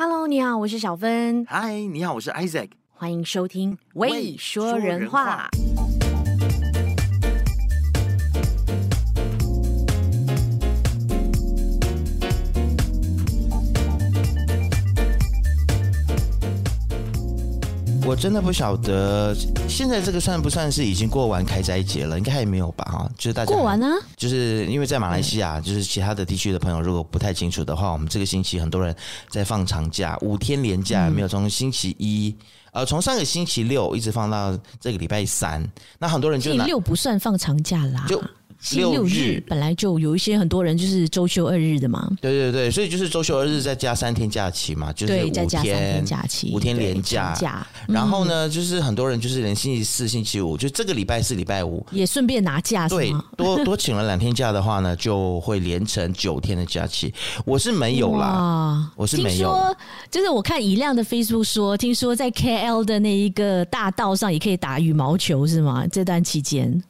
[0.00, 1.44] Hello，你好，我是小芬。
[1.46, 2.70] Hi，你好，我是 Isaac。
[2.92, 5.50] 欢迎收听《未，说人话》。
[18.08, 19.36] 我真的不晓得，
[19.68, 22.16] 现在这个算不算是已经过完开斋节了？
[22.16, 22.82] 应该还没有吧？
[22.90, 23.86] 哈，就是大家过完呢，
[24.16, 28.96] 就是因为在马来西亚，就是其他的地区的朋友，如果不太清楚的话，我们这个星期很多人
[29.28, 32.34] 在放长假，五天连假，没有从星期一，
[32.72, 35.62] 呃，从上个星期六一直放到这个礼拜三，
[35.98, 38.18] 那很多人就星期六不算放长假啦，就。
[38.72, 47.34] 六日本来就有一些很多人就是周休二日的嘛，对对对，所以就是周休二日再加三天假期嘛，就是五天，再加三天假期，五天连假。
[47.34, 57.12] 假然后呢，就是很多人就是连星期四、星期五，就这个礼拜四、礼拜五也顺便拿假，对，多多请了两天假的话呢，就会连成九天的假期。
[57.44, 59.56] 我是没有啦，哇我是没有。
[60.10, 65.86] 就是我看以亮的 Facebook 说，听说在 KL 的那一个大道上也可以打羽毛球，是吗？
[65.86, 66.82] 这段期间。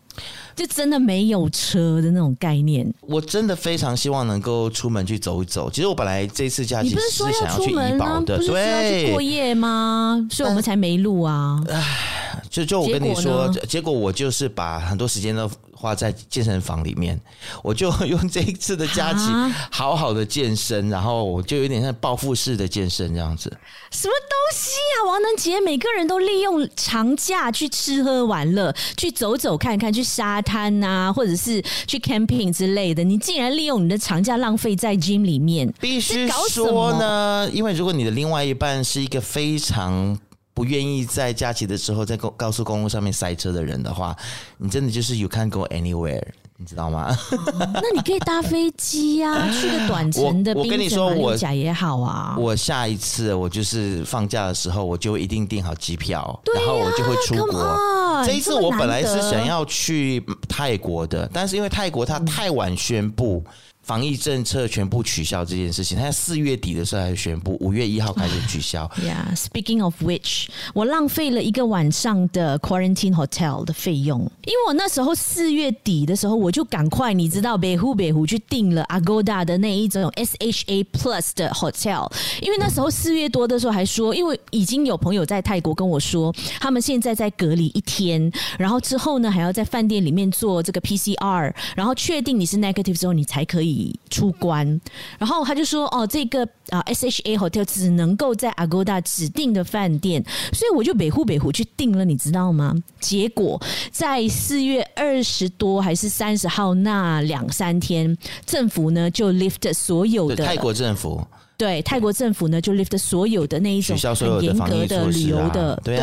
[0.59, 2.93] 就真的没有车的那种概念。
[3.03, 5.71] 我真的非常希望能够出门去走一走。
[5.71, 10.27] 其实我本来这次假期是想要去怡保的，对，要去过夜吗？
[10.31, 11.63] 所以我们才没录啊。
[11.71, 15.49] 唉，就就我跟你说，结果我就是把很多时间都。
[15.79, 17.19] 花在健身房里面，
[17.63, 19.31] 我就 用这一次的假期
[19.71, 23.49] 好好的健身，然后我就有点像报复式的健身这样子。
[23.93, 25.61] 什么东西啊，王能杰？
[25.61, 33.05] 每个人都利用长假去吃喝玩乐，去走走看看，去沙滩啊，或者是去 camping 之类的。
[33.05, 40.19] 你竟然利用你的长假浪费在 gym 里面，必须说呢，因为如果你的另外一半是一个非常。
[40.59, 44.17] 不愿意在假期的时候在高高速公路上面塞车的人的话，
[44.57, 46.21] 你真的就是 you can't go anywhere，
[46.57, 47.17] 你知道吗？
[47.31, 50.53] 哦、那你可以搭飞机呀、啊，去个短程的。
[50.55, 52.35] 我跟你说，我甲也好啊。
[52.37, 58.25] 我下一次我就是放假的时候，我就一定订好机票，啊、然后我就会出国。
[58.27, 63.45] 这一次我本来是想要去泰国的，但是因为泰国它太晚宣布。
[63.89, 68.87] 防疫政策全部取消这件事情，他在四月底的时候还宣布，五月一号开始取消。
[69.01, 82.13] Yeah，speaking of which，我浪费了一个晚上的 quarantine hotel 的费用，因为我那时候四月底的时候，我就赶快你知道北湖北湖去订了 Agoda 的那一种 SHA Plus 的 hotel，
[82.43, 93.78] 因为那时候四月多的时候还说，因为已经有朋友在泰国跟我说，他们现在在隔离一天，然后之后呢还要在饭店里面做这个 PCR，然后确定你是 negative 之后，你才可以。
[94.11, 94.81] 出关，
[95.19, 102.75] 然后他就说：“哦，这个啊，SHA Hotel 只能够在 Agoda 指定的饭店，所以我就北户北户去订了，你知道吗？
[103.01, 111.23] 结果在四月二十多还是三十号那两三天，政府呢就 lift 所有的泰国政府。
[111.57, 115.81] 对泰国政府呢就 lift 所有的那一种很严格的旅游的。
[115.85, 115.99] 对，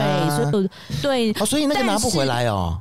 [0.51, 0.69] 所以
[1.01, 1.31] 对。
[1.39, 2.77] 哦，所以那个拿不回来哦。”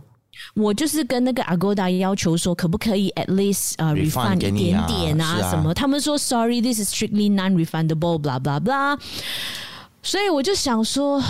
[0.55, 5.71] 我就是跟那个 Agoda 要求说，可不可以 at least 呃、uh, refund 一点点啊什么？
[5.71, 8.99] 啊、他们说 sorry，this is strictly non-refundable，blah blah blah。
[10.03, 11.21] 所以我就想说，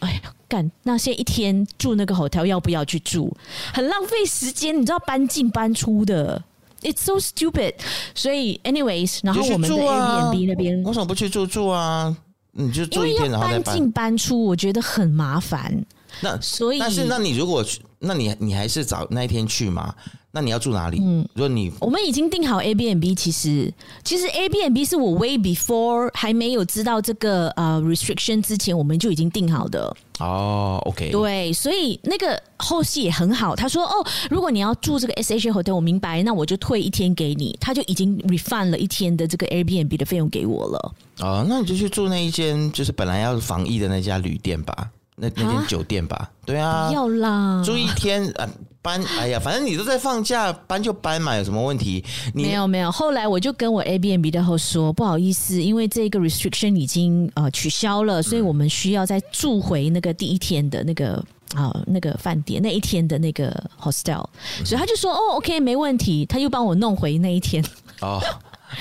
[0.00, 3.32] 哎呀，干那些一天住那个 hotel 要不要去住？
[3.72, 6.42] 很浪费时间，你知道搬进搬出的
[6.82, 7.74] ，it's so stupid。
[8.14, 12.16] 所以，anyways，然后我们的 Airbnb 那边为什么不去住住啊？
[12.50, 15.72] 你就住一天然后再搬进搬出，我觉得很麻烦。
[16.20, 19.94] 那所以，但是那你如果去，那你你还是早那一天去嘛？
[20.30, 20.98] 那你要住哪里？
[21.00, 23.72] 嗯，如果你我们已经订好 Airbnb，其实
[24.04, 29.96] 其实 Airbnb 是我 way before 还没有知道这个呃 restriction 之前，我们就已经订好的。
[30.18, 33.56] 哦，OK，对，所以那个后续也很好。
[33.56, 37.56] 他说哦，如果你要住这个 SHA Hotel，我明白，那我就退一天给你。
[37.58, 40.94] 他就已经 refund 了一天的这个 Airbnb 的费用给我了。
[41.20, 44.90] 哦，那你就去住那一间就是本来要防疫的那家旅店吧。
[45.18, 48.48] 那那间酒店吧，啊对啊，要啦，住一天啊，
[48.80, 52.04] 搬，哎呀，反正你都在放假，搬就搬嘛，有什么问题？
[52.34, 61.14] 你没有没有，后来我就跟我 Airbnb 的后说，不好意思，因为这个 restriction 已经呃取消了，所以我们需要再住回那个第一天的那个
[61.54, 64.24] 啊、呃、那个饭店那一天的那个 hostel，
[64.64, 67.64] 所以他就说哦，OK，没问题，他又帮我弄回那一天。
[68.00, 68.20] 哦。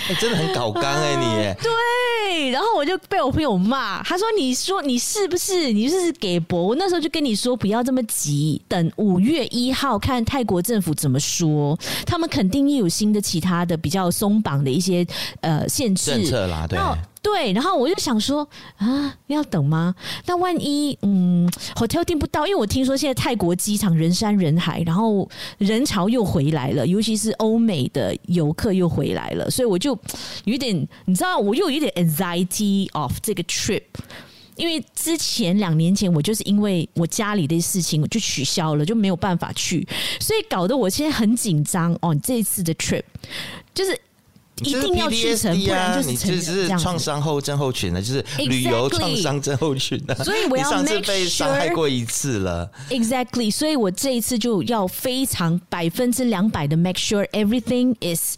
[0.07, 5.71] 欸、 真的很搞刚哎，你、啊、对，然后我就被我朋友骂，他说：“你说你是不是？
[5.71, 6.61] 你就是给博？
[6.61, 15.05] 我那时候就跟你说不要这么急，等五月一号看泰国政府怎么说，他们肯定又有新的其他的比较松绑的一些
[15.41, 16.77] 呃限制政策啦。”对，
[17.21, 18.47] 对，然后我就想说
[18.77, 19.93] 啊，要等吗？
[20.25, 25.27] 那万一嗯，hotel 订不到，因为我听说现在泰国机场人山人海，然后
[25.57, 29.97] 人潮又回来了，尤其是欧美的游客又回来了，所以我就
[30.45, 33.83] 有点，你知道，我又有点 anxiety of 这个 trip，
[34.55, 39.85] 因为之前两年前我就是因为我家里的事情我就取消了，就没有办法去，
[40.19, 42.15] 所以搞得我现在很紧张哦。
[42.23, 43.03] 这一次的 trip
[43.73, 43.99] 就是。
[44.63, 50.15] 一定要去成，不然就是你这是创伤后症候群了，就是旅游创伤症候群了。
[50.23, 53.51] 所以我要 次被伤害过一次了，exactly。
[53.51, 58.35] 所以我这一次就要非常百分之两百的 make sure everything is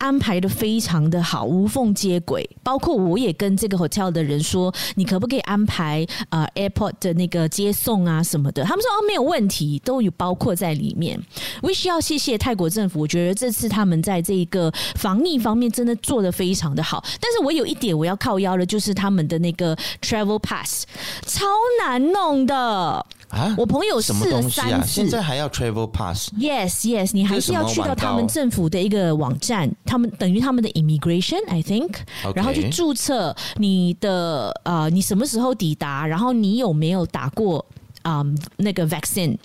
[0.00, 2.46] 安排的非常的好，无缝接轨。
[2.62, 8.62] 包括我也跟这个 hotel 的人说，你可不可以安排呃 airport 的那个接送啊什么的？
[8.64, 11.18] 他们说哦没有问题，都有包括在里面。
[11.62, 15.70] 我需要谢谢泰国政府，我觉得这次他们在这个防疫方面。
[15.70, 20.84] 真的做得非常的好，但是我有一点我要靠腰的，就是他们的那个 travel pass
[21.24, 21.46] 超
[21.78, 23.54] 难弄的啊！
[23.56, 32.32] 我朋友试了三次，啊、现在还要 travel pass？Yes Yes，你还是要去到他们政府的一个网站，他们等于他们的 immigration，I think，Okay.
[32.34, 37.64] 然后去注册你的呃，你什么时候抵达，然后你有没有打过
[38.02, 39.36] 啊、嗯、那个 vaccine，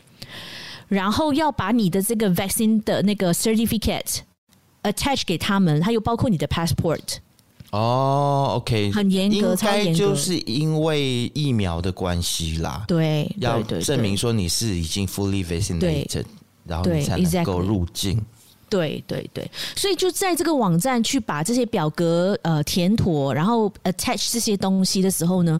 [0.87, 4.19] 然后要把你的这个 vaccine 的那个 certificate。
[4.85, 7.17] attach 给他们，还有包括你的 passport。
[7.71, 12.85] 哦，OK，很严格，应该就是因为疫苗的关系啦。
[12.87, 16.25] 对，要证明说你是已经 fully vaccinated，
[16.65, 18.23] 然后你才能够入境。
[18.67, 25.57] 对对对，所以就在这个网站去把这些表格呃填妥，然后 attach 这些东西的时候呢，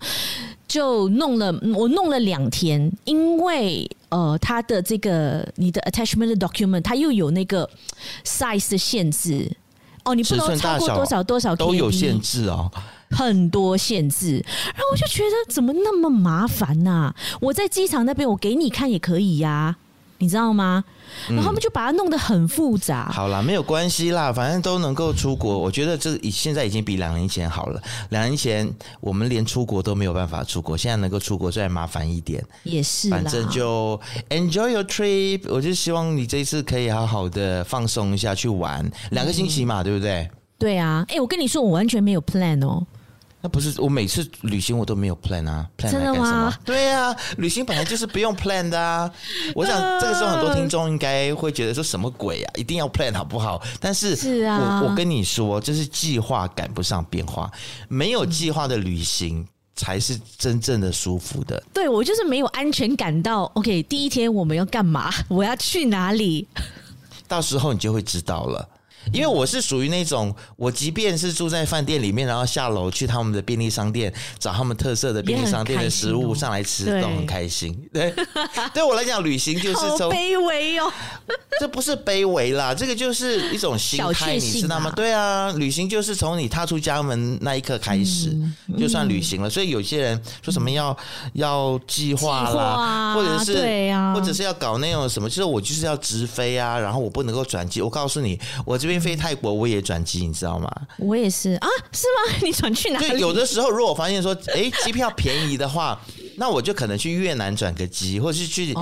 [0.68, 7.69] 就弄了我弄了两天，因为呃它的这个你的 attachment 的 document 它又有那个
[8.25, 9.50] size 的限制
[10.06, 12.72] 哦，你不能超过多少多少 KB，都有限制哦，
[13.12, 14.44] 很多限制，
[14.74, 17.16] 然后我就觉得怎么那么麻烦呐、啊？
[17.42, 19.75] 我在机场那边我给你看也可以呀、啊。
[20.18, 20.84] 你知道吗？
[21.28, 23.08] 然后他们就把它弄得很复杂。
[23.10, 25.58] 嗯、好啦，没有关系啦，反正都能够出国。
[25.58, 27.82] 我觉得这现在已经比两年前好了。
[28.10, 28.70] 两年前
[29.00, 32.44] 我们连出国都没有办法出国，现在能够出国再麻烦一点。
[32.64, 35.42] 也是，反正就 enjoy your trip。
[35.50, 40.30] 我就希望你这一次可以好好的放松一下，去玩两个星期嘛，嗯、对不对？
[40.58, 41.06] 对啊。
[41.10, 42.86] 哎，我跟你说，我完全没有 plan 哦。
[43.46, 46.52] 那不是我每次旅行我都没有 plan 啊，plan 来干什么？
[46.66, 49.08] 对啊，旅行本来就是不用 plan 的啊。
[49.54, 53.62] 我想 这个时候很多听众应该会觉得说什么鬼啊，一定要 plan 好不好？
[53.80, 57.52] 但是，是啊，我我跟你说，就是计划赶不上变化，
[57.88, 61.62] 没有计划的旅行才是真正的舒服的。
[61.72, 65.14] 对，我就是没有安全感到 OK，第一天我们要干嘛？
[65.30, 66.48] 我要去哪里？
[67.30, 68.68] 到时候你就会知道了。
[69.13, 77.74] 因为我是属于那种，我即便是住在饭店里面，然后下楼去他们的便利商店找他们特色的便利商店的食物上来吃，都很开心。
[77.94, 78.13] 对，
[78.74, 80.92] 对我来讲，旅行就是从卑微哦，
[81.60, 84.92] 这不是卑微啦，这个就是一种心态，你知道吗？
[84.96, 88.36] 对啊，旅行就是从你踏出家门那一刻开始，
[88.80, 89.50] 就算旅行了。
[89.50, 90.98] 所以有些人说什么要
[91.34, 97.81] 要计划啦，或者是对啊，或者是要搞那种什么，就是我就是要直飞啊，然后我不能够转机。
[97.81, 98.95] 我告诉你，我这边。
[99.00, 100.70] 飞泰国我也转机，你知道吗？
[100.98, 102.38] 我也是啊，是吗？
[102.44, 103.10] 你转去哪里？
[103.10, 106.00] 就有的时候，如果我发现说，哎，机票便宜的话。
[106.38, 108.74] 那我就可能去越南转个机，或者是去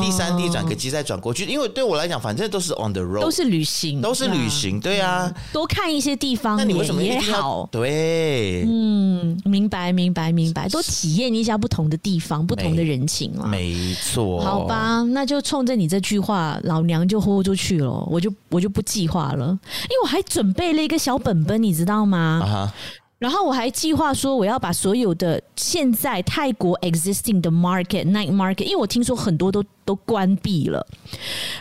[0.00, 7.68] 第三地转个机再转过去，因为对我来讲，反正都是 on the road，都是旅行，都是旅行，对啊，多看一些地方，那你为什么也好？
[7.72, 14.40] 对，嗯，明白，明白，明白，多体验一下不同的地方，不同的人情了，没错。
[14.40, 22.40] 好吧，那就冲着你这句话，老娘就豁出去了，我就我就不计划了，因为我还准备了一个小本本，你知道吗？
[22.44, 22.74] 啊
[23.18, 30.86] 然后我还计划说，我要把所有的现在泰国 existing 的 market night market，因为我听说很多都都关闭了，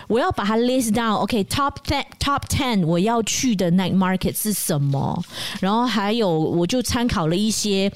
[0.07, 1.15] 我要把它 list down。
[1.15, 5.19] OK，top ten top ten 我要去的 night market 是什么？
[5.59, 7.91] 然后还有，我就参考了一些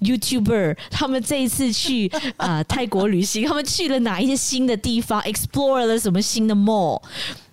[0.00, 7.00] YouTuber，他们这一次去啊、呃、泰国旅行，他们去了哪一些新的地方，explore 了什么新的 mall。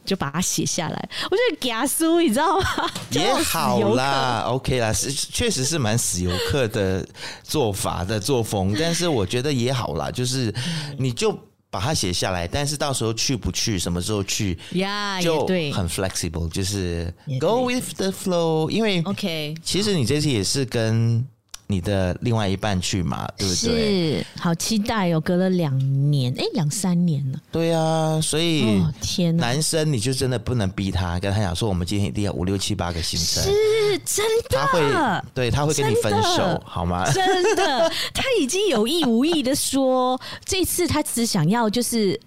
[0.06, 2.66] 就把它写下来，我觉得给他书，你知道吗？
[3.12, 7.06] 也好啦，OK 啦，是确实是蛮死游客的
[7.44, 10.54] 做法的作风， 但是我觉得也好啦，就是
[10.98, 11.38] 你就
[11.70, 15.20] 把它写下来，但是到时候去不去，什么时候去呀？
[15.22, 21.28] 就很 flexible，就是 go with the flow，因为 OK，其实你这次也是跟。
[21.68, 24.20] 你的另外一半去嘛，对不对？
[24.20, 25.20] 是，好期待哦！
[25.20, 25.76] 隔了两
[26.12, 27.40] 年，哎，两三年了。
[27.52, 33.44] 对啊，所以天哪，男生你就真的不能逼他，跟他讲说，我们今天一定要五六七八个行程。
[33.44, 37.10] 是，是真的，他会对他会跟你分手，好吗？
[37.12, 42.20] 真的，他已经有意无意的说，这次他只想要就是。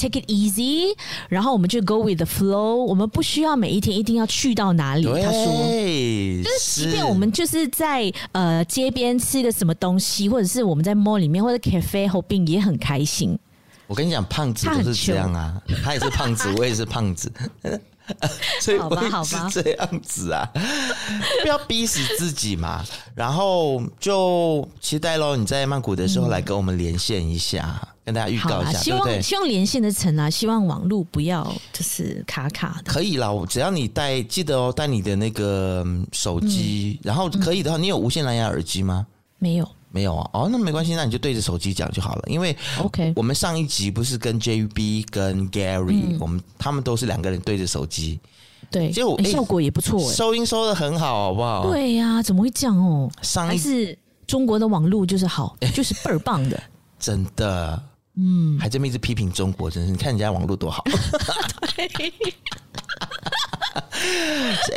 [0.00, 0.96] Take it easy，
[1.28, 2.76] 然后我们就 go with the flow。
[2.76, 5.04] 我们不需要每一天一定要去到哪里。
[5.04, 13.38] 他说，就是即便我们就是在呃街边吃个什么东西，或者是我们在 mall 里面或者 cafe hopping 也很开心。
[13.86, 17.30] 我跟你讲，胖子就是这样啊，他，他也是胖子，我也是胖子，
[18.62, 20.48] 所以我也是这样子啊。
[21.42, 22.82] 不要逼死自己嘛。
[23.14, 27.86] 然后就期待喽，你在曼谷的时候来跟我们连线一下。
[28.10, 32.92] 跟大家预告一下，希望希望连线的成啊，希望网络不要就是卡卡的。
[32.92, 39.06] 可以啦，只要你带，记得哦，带你的那个手机，嗯、然后可以的话，你有无线蓝牙耳机吗？
[39.38, 40.28] 没有，没有啊。
[40.32, 42.24] 哦，那没关系，那你就对着手机讲就好了。
[42.26, 48.18] 因为 OK，我们上一集不是跟 JB 跟 Gary，、嗯、我们他们都是两个人对着手机，
[48.72, 51.70] 对，就、欸、效果也不错，收音收的很好，好不好？
[51.70, 53.08] 对呀、啊，怎么会这样哦？
[53.22, 56.60] 上一还是中国的网络就是好，就是倍儿棒的，
[56.98, 57.80] 真的。
[58.22, 60.84] 嗯，还这么一直批评中国，真是你看人家网络多好。
[61.74, 61.88] 对，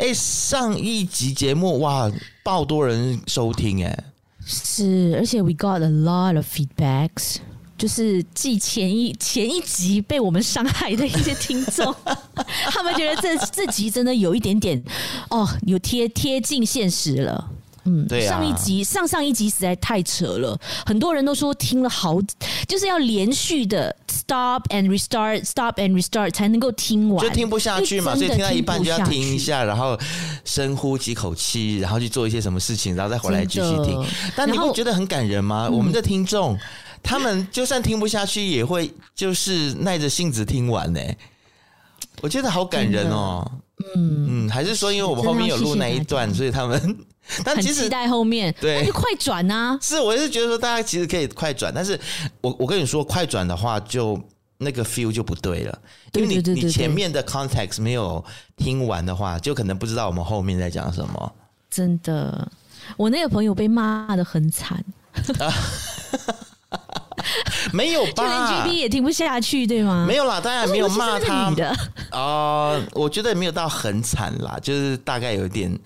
[0.00, 2.10] 哎，上一集节目哇，
[2.42, 4.04] 爆多人收听哎，
[4.46, 7.36] 是，而且 we got a lot of feedbacks，
[7.76, 11.94] 就是继前一前一集被我们伤害的一些听众，
[12.70, 14.82] 他们觉得这这集真的有一点点
[15.28, 17.50] 哦，有贴贴近现实了。
[17.84, 22.18] 嗯，对啊，上一集、上上一集实在太扯了，很多人都说听了好，
[22.66, 29.98] 就是要连续的 stop and restart，stop and restart 才能够听完，就听不下去嘛，所以听到一半就要停一下，然后
[30.44, 34.02] 深呼几口气，然后去做一些什么事情，然后再回来继续听。
[34.34, 35.68] 但你会觉得很感人吗？
[35.70, 36.58] 我们的听众，
[37.02, 41.00] 他们就算听不下去，也会就是耐着性子听完呢。
[42.22, 43.46] 我觉得好感人哦。
[43.96, 46.96] 嗯嗯，还是说因为我们后面有录那一段，所以他们。
[47.42, 49.78] 但其实期待后面，对，那就快转啊！
[49.80, 51.98] 是，我是觉得说大家其实可以快转，但是
[52.42, 54.20] 我我跟你说，快转的话就
[54.58, 55.78] 那个 feel 就不对了，
[56.12, 58.22] 因为你你前面的 context 没有
[58.56, 61.32] 听完的话，就可能不知道我们后面在讲什么。
[61.70, 62.46] 真的，
[62.96, 64.84] 我那个朋友被骂的很惨，
[67.72, 68.12] 没有吧？
[68.16, 70.04] 就连 GB 也听不下去，对吗？
[70.06, 71.68] 没有啦，当然没有骂他的
[72.10, 75.76] 啊、呃，我觉得也没有到很惨啦，就是大概有点。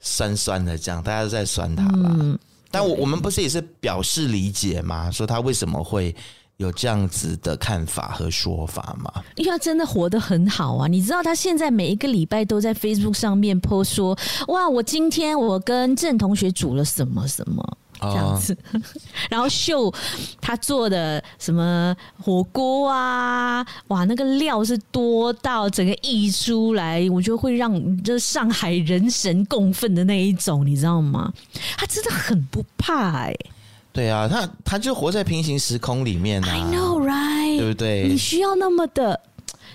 [0.00, 2.10] 酸酸的，这样大家都在酸他吧？
[2.18, 2.38] 嗯，
[2.70, 5.10] 但我我们不是也是表示理解吗？
[5.10, 6.14] 说他为什么会
[6.58, 9.22] 有这样子的看法和说法吗？
[9.34, 10.86] 因为他真的活得很好啊！
[10.86, 14.16] 你知道他现在每一个礼拜都在 Facebook 上面 post 说
[14.48, 17.62] ：“哇，我今天我跟郑同学煮了什么什么。”
[18.00, 18.56] 这样子，
[19.30, 19.92] 然后秀
[20.40, 31.32] 他做的什么火锅啊，哇，那个料是多到整个溢出来，我觉得会让这上海人神共愤的那一种，你知道吗？
[31.76, 33.46] 他真的很不怕哎、欸，
[33.92, 38.08] 对啊，他他就活在平行时空里面啊，I know right，对不对？
[38.08, 39.18] 你需要那么的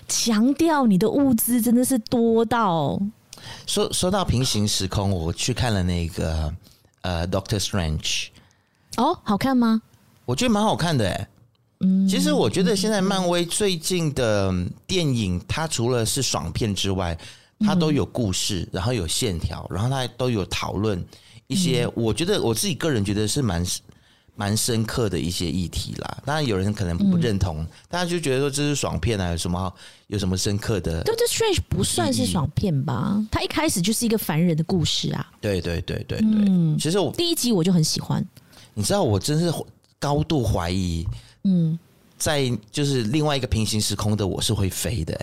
[0.08, 3.00] 强调你的物资真的是多到
[3.66, 6.54] 说说到平行时空，我去看了那个。
[7.02, 8.28] 呃、uh，Doctor Strange，
[8.98, 9.82] 哦，好看吗？
[10.26, 11.28] 我觉得蛮好看的诶。
[11.80, 14.54] 嗯，其实我觉得现在漫威最近的
[14.86, 17.18] 电影，它除了是爽片之外，
[17.60, 21.04] 它都有故事，然后有线条，然后它都有讨论
[21.48, 23.66] 一些，我觉得我自己个人觉得是蛮。
[24.36, 29.74] 蛮深刻的一些议题啦，当然有人可能不认同，嗯、大家就觉得说这是爽片啊，有什么
[30.08, 31.04] 有什么深刻的？
[31.04, 33.24] 对，这 Strange 不算是爽片吧？
[33.30, 35.32] 它一开始就是一个凡人的故事啊。
[35.40, 38.26] 对对对对对，嗯，其实我第一集我就很喜欢。
[38.74, 39.54] 你知道，我真是
[40.00, 41.06] 高度怀疑，
[41.44, 41.78] 嗯，
[42.18, 45.20] 在就是另外一个平行时空的我是会飞的。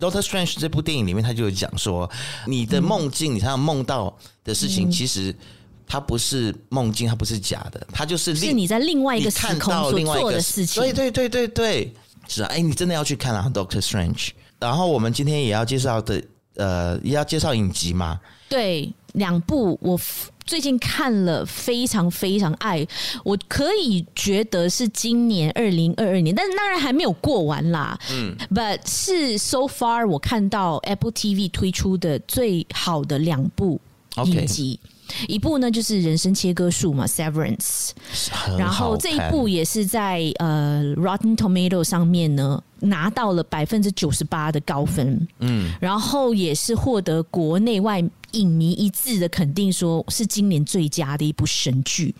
[0.00, 2.10] Doctor Strange 这部电影里面，他就有讲说，
[2.46, 5.32] 你的梦境，你才能梦到的事情，其实。
[5.86, 10.82] 它不是梦境，它不是假的，它就是另，是你在另外一个时空所做的事情。
[10.82, 11.94] 对对对对对，
[12.26, 14.30] 是啊，哎，你真的要去看啊，Doctor Strange。
[14.58, 16.22] 然后我们今天也要介绍的，
[16.56, 18.20] 呃，也要介绍影集嘛。
[18.48, 20.00] 对，两部我
[20.44, 22.86] 最近看了，非常非常爱。
[23.22, 27.98] 我可以觉得是今年二零二二年，但是当然还没有过完啦。
[28.10, 33.80] 嗯，But 是 So far 我看到 Apple TV 推出的最好的两部
[34.24, 34.80] 影集。
[34.82, 34.95] Okay.
[35.28, 37.90] 一部呢就是人生切割术嘛，Severance，
[38.58, 52.14] 然后这一部也是在呃 Rotten Tomato 上面呢拿到了百分之九十八的高分，嗯，然后也是获得国内外影迷一致的肯定，说是今年最佳的一部神剧。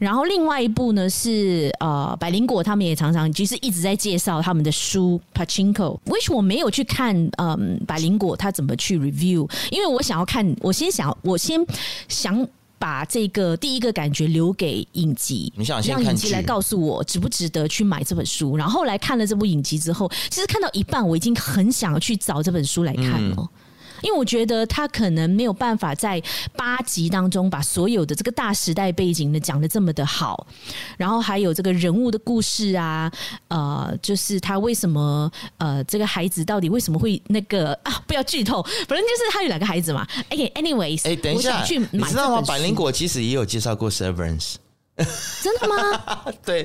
[0.00, 11.60] 然后另外一部呢是呃百灵果，他们也常常其实一直在介绍他们的书 Pachinko，which 我没有去看，嗯，百灵果他怎么去 review，因为我想要看，我先想，我先
[12.08, 23.36] 想把这个第一个感觉留给影集，你想先看让影集来告诉我值不值得去买这本书，然后后来看了这部影集之后，其实看到一半我已经很想要去找这本书来看了。
[23.38, 23.48] 嗯
[24.02, 26.22] 因为我觉得他可能没有办法在
[26.56, 30.46] 八集当中把所有的这个大时代背景呢讲的这么的好，
[30.96, 33.10] 然后还有这个人物的故事啊，
[33.48, 38.02] 呃，就是他为什么呃这个孩子到底为什么会那个啊？
[38.06, 40.06] 不要剧透，反正就是他有两个孩子嘛。
[40.30, 42.42] OK，anyways，哎，等一下，你知道吗？
[42.46, 44.54] 百灵果其实也有介绍过 Severance。
[45.42, 46.32] 真的吗？
[46.44, 46.62] 对，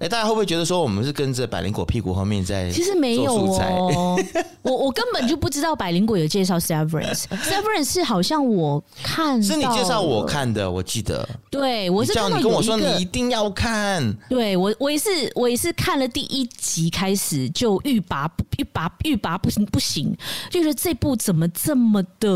[0.00, 2.70] 哎，大家会不会觉得说我们是跟着百灵果屁股后面在？
[2.70, 4.18] 其实没有哦，
[4.62, 7.24] 我我根本就不知道百灵果有介绍 Severance。
[7.28, 11.28] Severance 是好像我看是你介绍我看的，我记得。
[11.50, 14.12] 对，我是叫你跟我说你一定要看。
[14.28, 20.16] 对我，我也是，我也是看了第一集开始就欲罢欲拔欲拔不行不行，
[20.50, 22.28] 就是这部怎么这么的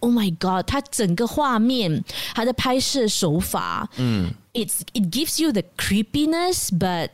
[0.00, 0.66] ？Oh my god！
[0.66, 2.02] 它整个画面，
[2.34, 7.10] 它的拍摄手法，嗯，it's it gives you the creepiness，but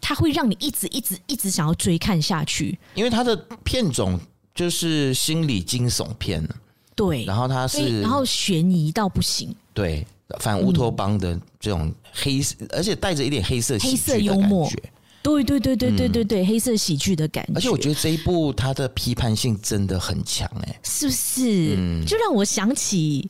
[0.00, 4.18] 它会让你一直一直一直想要追看下去，因为它的片种
[4.54, 6.46] 就是心理惊悚片，
[6.94, 10.06] 对，然后它是，然后悬疑到不行，对，
[10.38, 14.70] 反乌托邦的这种黑，嗯、而且带着一点黑色黑色幽默。
[15.22, 17.52] 对对对对对对对，嗯、黑色喜剧的感觉。
[17.54, 21.76] 而且我觉得这一部它的批判性真的很强，哎，是不是？
[21.76, 23.28] 嗯，就让我想起，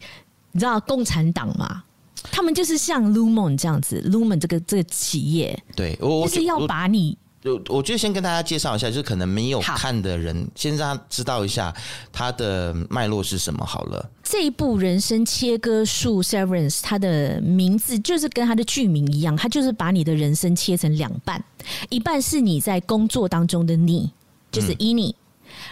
[0.53, 1.83] 你知道共产党嘛？
[2.31, 7.17] 他们就是像 Lumon 这样子，Lumon 这个这个企业，对，我就是要把你。
[7.43, 11.75] 就我觉得先跟大家介绍一下，就是可能没有看的人，先让他知道一下
[12.13, 14.11] 它的脉络是什么好了。
[14.23, 21.43] 这一部《人生切割术》（Severance） 它的名字就是跟它的剧名一样，它就是把你的人生切成两半，
[21.89, 24.11] 一半是你在工作当中的你，
[24.53, 25.15] 就是 Ini，、嗯、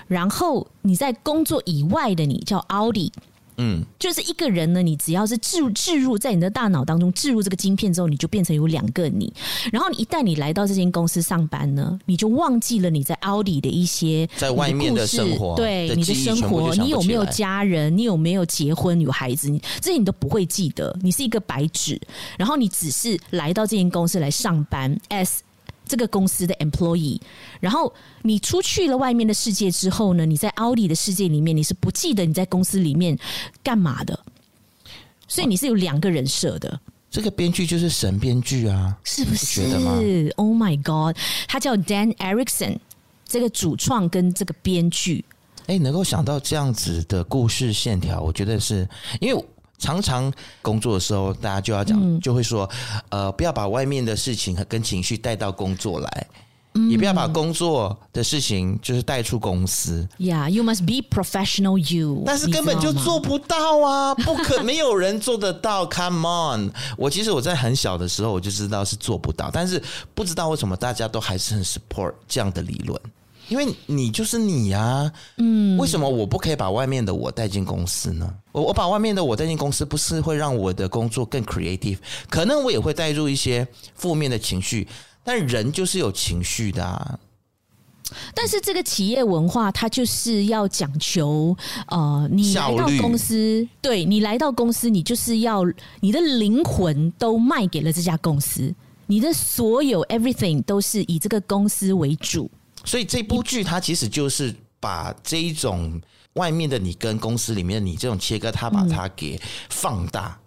[0.07, 3.13] 然后你在工作以外的你叫 Audi。
[3.59, 9.33] 嗯，就是一个人呢，你只要是置入置入在你的大脑当中置入这个晶片之后，你就变成有两个你。
[9.73, 20.97] 然后你一旦你来到这间公司上班呢，你就忘记了你在奥迪的一些在外面的生活，对你的生活，你有没有家人，你有没有结婚有孩子，你这些你都不会记得。
[21.03, 22.01] 你是一个白纸，
[22.39, 25.39] 然后你只是来到这间公司来上班，as
[25.89, 27.19] 这个公司的 employee，
[27.59, 33.19] 然后你出去了外面的世界之后呢，你在奥迪的世界里面，你是不记得你在公司里面
[33.63, 34.19] 干嘛的，
[35.27, 36.79] 所以你是有两个人设的。
[37.11, 39.69] 这个编剧就是神编剧啊，是不是？
[39.71, 41.17] 是 Oh my God，
[41.49, 42.77] 他叫 Dan Erickson，
[43.25, 45.25] 这个主创跟这个编剧，
[45.67, 48.89] 哎，能够想到这样子的故事线条，我觉得是
[49.21, 49.45] 因为。
[49.79, 52.69] 常常工作的时候，大家就要讲，就会说，
[53.09, 56.27] 呃，不要把外面的事情跟情绪带到工作来，
[56.91, 60.07] 也不要把工作的事情就是带出公司。
[60.19, 61.79] Yeah，you must be professional.
[61.79, 65.87] You，但是根本就做不到啊，不可，没有人做得到。
[65.91, 69.83] Come on，我其实我在很小的时候我就知道是做不到，但是
[70.15, 73.01] 不知道为什么大家都还是很 support 这样的理论。
[73.49, 78.33] 因为你就是你呀、啊，嗯，为什么我不可以把外面的我带进公司呢？
[78.53, 81.99] 我我把外面的我带进公司，不是会让我的工作更 creative？
[82.29, 84.87] 可能我也会带入一些负面的情绪，
[85.25, 87.19] 但人就是有情绪的啊。
[88.35, 91.55] 但是这个企业文化，它就是要讲求
[91.89, 95.63] 呃，你来到公司，对，你来到公司，你就是要
[96.01, 98.75] 你的灵魂都卖给了这家公司，
[99.07, 102.51] 你的所有 everything 都是以这个公司为主。
[102.89, 106.01] 所以这部剧它其实就是把这一种
[106.33, 110.41] 外面的你跟公司里面的你这种切割，它把它给放大。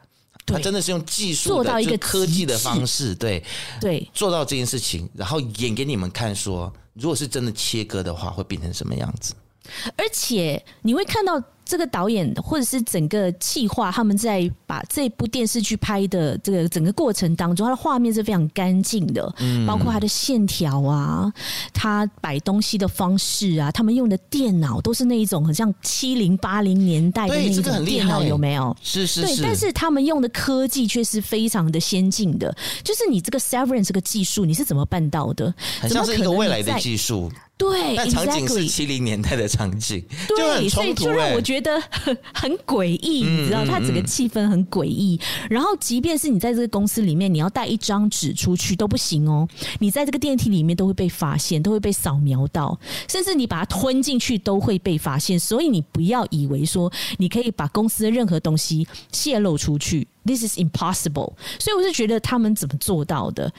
[0.46, 3.42] 它真的是用技术做到一个科技的方式，对
[3.80, 9.36] 对，做到这件事情，然后演给你们看，说如果是真的切割的话，会变成什么样子？
[9.96, 11.42] 而且你会看到。
[11.72, 21.32] 这个导演或者是整个企划，他们在把这部电视剧拍的这个整个过程当中，它的画面是非常干净的，嗯，包括它的线条啊，
[21.74, 28.76] 它摆东西的方式啊，他们用的电脑都是那一种很像七零八零年代的那种电脑，有没有？
[28.82, 29.38] 是是是。
[29.38, 32.54] 对，但是他们用的科技却是非常的先进的，
[32.84, 35.54] 就是你这个 Severance 这个技术，你是怎么办到的？
[35.80, 37.32] 很像是一个未来的技术。
[37.62, 45.20] 对，但场景是七零年代的场景，对，所以就让我觉得很很诡异，你知道，它整个气氛很诡异。
[45.48, 49.48] 然后，即便是你在这个公司里面，你要带一张纸出去都不行哦，
[49.80, 55.40] 你在这个电梯里面都会被发现，都会被扫描到，甚至你把它吞进去都会被发现。
[55.40, 60.08] 所以你不要以为说你可以把公司的任何东西泄露出去。
[60.26, 61.34] this is impossible。
[61.60, 63.52] 所以我是觉得他们怎么做到的？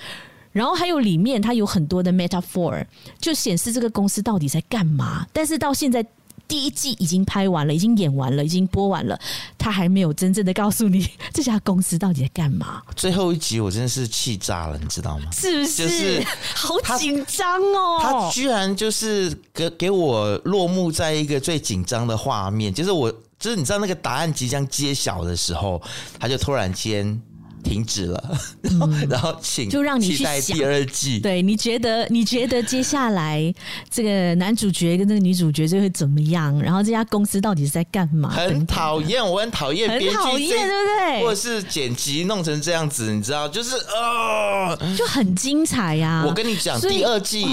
[0.53, 2.85] 然后还有里面它有很多的 metaphor，
[3.19, 5.27] 就显示这个公司到底在干嘛。
[5.33, 6.07] 但是到现在。
[6.49, 9.19] 第一季已经拍完了，已经演完了，已经播完了，
[9.57, 12.83] 他还没有真正的告诉你 这家公司到底在干嘛。
[12.95, 15.31] 最后一集我真的是气炸了，你知道吗？
[15.33, 15.75] 是不是？
[15.77, 17.99] 就是好紧张哦！
[18.03, 25.81] 他居然就是给给我落幕在一个最紧张的画面，就是我就是你知道那个答案即将揭晓的时候，
[26.19, 27.19] 他就突然间。
[27.63, 31.21] 停止了，然后，嗯、 然后请就让你期待第二季。
[31.21, 33.53] 对，你觉得你觉得接下来
[33.91, 36.61] 这个男主角跟这个女主角就会怎么样？
[36.61, 38.31] 然后这家公司到底是在干嘛？
[38.31, 41.23] 很讨厌，我很讨厌编剧，很讨厌，对不对？
[41.23, 46.25] 或者是剪辑弄成这样子，你知道，就是呃，就很精彩呀，啊！
[46.27, 47.47] 我跟你讲，第二季。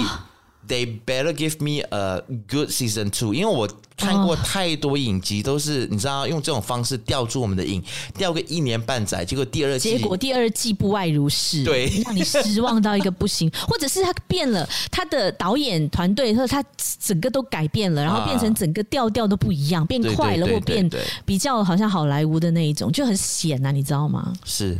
[0.70, 7.82] They better give me a good season two，因为我看过太多影集，都是你知道用这种方式吊住我们的瘾，
[8.16, 16.64] 吊个一年半载，结果第二季，结果第二季不外如是，对，让你失望到一个不行，或者是他变了，他的导演团队和他
[17.00, 20.88] 整个都改变了，然后变成整个调调都不一样，变快了或变
[21.26, 24.32] 比较好像好莱坞的那一种，就很险啊，你知道吗？
[24.44, 24.78] 是，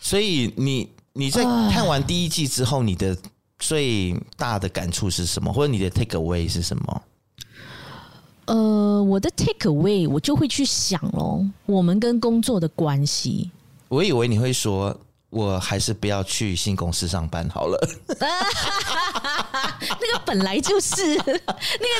[0.00, 3.14] 所以你你在看完第一季之后，你的。
[3.58, 5.52] 最大的感触是什么？
[5.52, 7.02] 或者你的 take away 是什么？
[8.46, 13.50] 呃，我的 take away 我就会去想咯，我们跟工作的关系。
[13.88, 14.96] 我以为你会说，
[15.36, 17.78] 我还是不要去新公司上班好了。
[20.00, 21.38] 那个本来就是，那个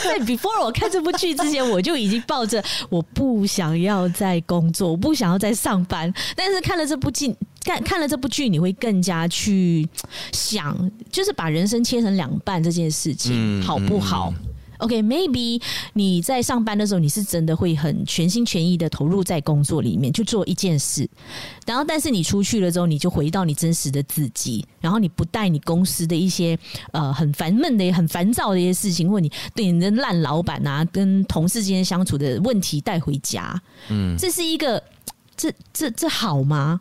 [0.04, 6.12] 在 before 我看这部剧之前，我就已经抱着我不想要再工作，我不想要再上班。
[6.34, 7.36] 但是看了这部剧。
[7.66, 9.88] 看看了这部剧，你会更加去
[10.30, 14.32] 想，就是把人生切成两半这件事情好不好
[14.78, 15.62] ？OK，maybe、okay,
[15.94, 21.08] 你在上班的时候，你是真的会很全心全意的投入在工作里面，去做一件事。
[21.66, 26.58] 然后，但是你出去了之后，你就回到你真实的自己，然后你不带你公司的一些
[26.92, 33.60] 呃很烦闷的、很烦躁的一些事情，或你对你的烂老板啊、跟同事之间相处的问题带回家。
[33.88, 34.82] 嗯，这是一个，
[35.36, 36.80] 这这这好吗？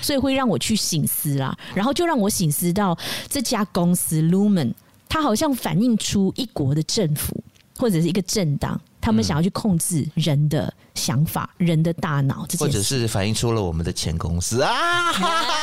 [0.00, 2.96] 所以会让我去醒思啦，然后就让我醒思到
[3.28, 4.72] 这家公司 Lumen，
[5.12, 7.36] 它好像反映出一国的政府
[7.76, 8.80] 或者是一个政党。
[8.98, 14.72] 他们想要去控制人的想法、嗯、人的大脑，或者是反映出了我们的前公司啊！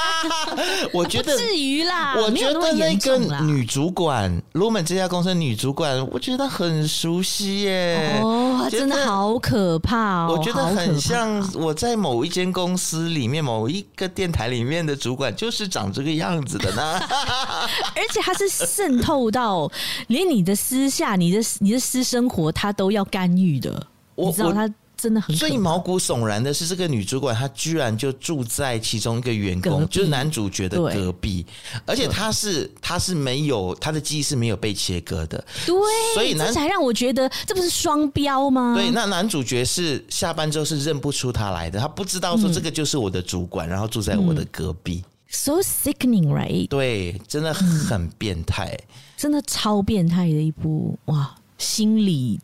[0.94, 8.20] 我觉得至于啦，我觉得那个女主管，Lumen 这家公司的女主管，我觉得很熟悉耶！
[8.22, 10.36] 哦，真的好可怕哦！
[10.38, 17.00] 我觉得很像我在某一间公司里面某一个电台里面的主管，就是长这个样子的呢。
[17.96, 19.72] 而且他是渗透到
[20.08, 23.30] 连你的私下、你的你的私生活，他都要干。
[23.30, 24.68] 预的，我知道她
[25.00, 31.46] 真的很最毛骨悚然的是，这个女主管她居然就住在其中一个员工，就是男主角的隔壁，
[31.86, 35.76] 而且她是她是没有她的记忆是没有被切割的，对，
[36.14, 38.74] 所以男才让我觉得这不是双标吗？
[38.76, 46.68] 对，那男主角是下班之后是认不出他来的，他不知道说这个就是我的主管，然后住在我的隔壁，so sickening right？
[46.68, 48.78] 对，真的很变态，
[49.16, 52.40] 真的超变态的一部哇，心理。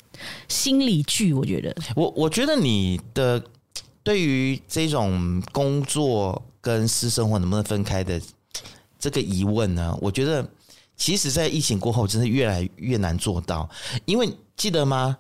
[0.47, 3.43] 心理剧，我觉得我我觉得你的
[4.03, 8.21] 对于这种工作跟私生活能不能分开的
[8.99, 9.97] 这个疑问呢？
[10.01, 10.47] 我觉得
[10.95, 13.69] 其实，在疫情过后，真的越来越难做到。
[14.05, 15.17] 因为记得吗？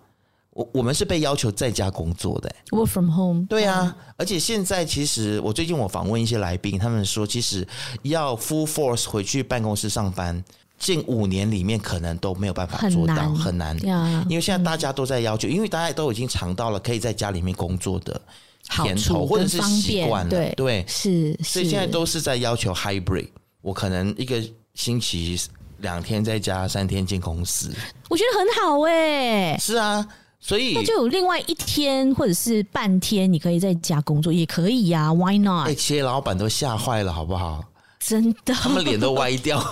[0.51, 3.45] 我我们是被要求在家工作的，work from home。
[3.49, 7.67] 对啊，而且现在其实我最近我访问一些来宾，他们说，其实
[8.03, 10.41] 要 full force 回去办公室上班。
[10.77, 18.19] 近五年里面可能都没有办法做到，很难，很难，因为现在大家都在要求，因为大家都已经尝到了可以在家里面工作的
[18.69, 23.27] 甜头，或者是习惯了，对，对，是，所以现在都是在要求 hybrid。
[23.61, 25.39] 我可能一个星期
[25.79, 27.73] 两天在家，三天进公司，
[28.09, 29.57] 我觉得很好哎。
[29.57, 30.05] 是啊，
[30.39, 35.67] 所以那就有另外一天或者是半天，你可以在家工作也可以呀，Why not？
[35.69, 37.63] 哎，企业老板都吓坏了，好不好？
[38.07, 39.59] 真的，他们脸都歪掉。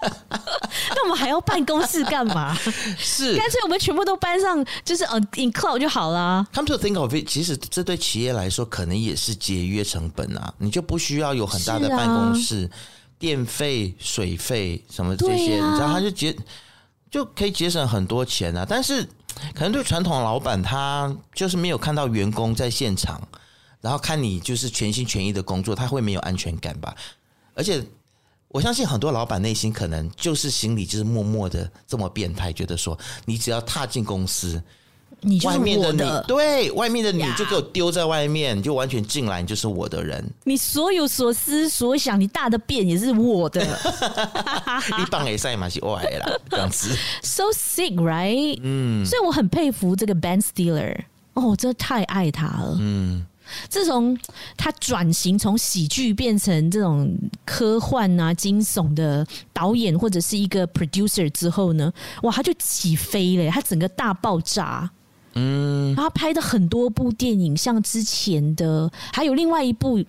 [0.00, 2.56] 那我们还要办公室干嘛？
[2.98, 6.46] 是，干脆我们全部都搬上，就是呃，in cloud 就好啦。
[6.54, 10.52] Come to think of it，其实这对企业来说可能也是节约成本啊。
[10.58, 12.70] 你就不需要有很大的办公室，啊、
[13.18, 16.34] 电费、水费什么这些，啊、你知道，他就节
[17.10, 18.64] 就可以节省很多钱啊。
[18.66, 19.02] 但是
[19.54, 23.20] 可能对传统老板，他就是没有看到员工在现场，
[23.82, 26.94] 然后看你就是全心全意的工作，他会没有安全感吧？
[27.58, 27.82] 而且，
[28.46, 34.62] 我相信很多老板内心可能就是心里就是默默的这么变态，觉得说你只要踏进公司，
[35.20, 40.24] 你就是外面的你我的，对，外面的你就给我丢在外面，你就完全进来，你就是我的人。
[40.44, 43.60] 你所有所思所想，你大的便也是我的
[44.96, 46.96] 你棒也赛马是我来啦，这样子。
[47.22, 48.58] ，so sick right？
[48.62, 50.96] 嗯，所以我很佩服这个 Ben Stiller，
[51.34, 52.76] 哦，我真的太爱他了。
[52.78, 53.26] 嗯，
[53.68, 54.18] 自从
[54.56, 64.90] 他转型从喜剧变成这种科幻啊、惊悚的导演或者是一个 producer 之后呢，哇，他就起飞了，他整个大爆炸。
[65.34, 70.02] 嗯，然后他拍的很多部电影，像之前的，还有另外一部，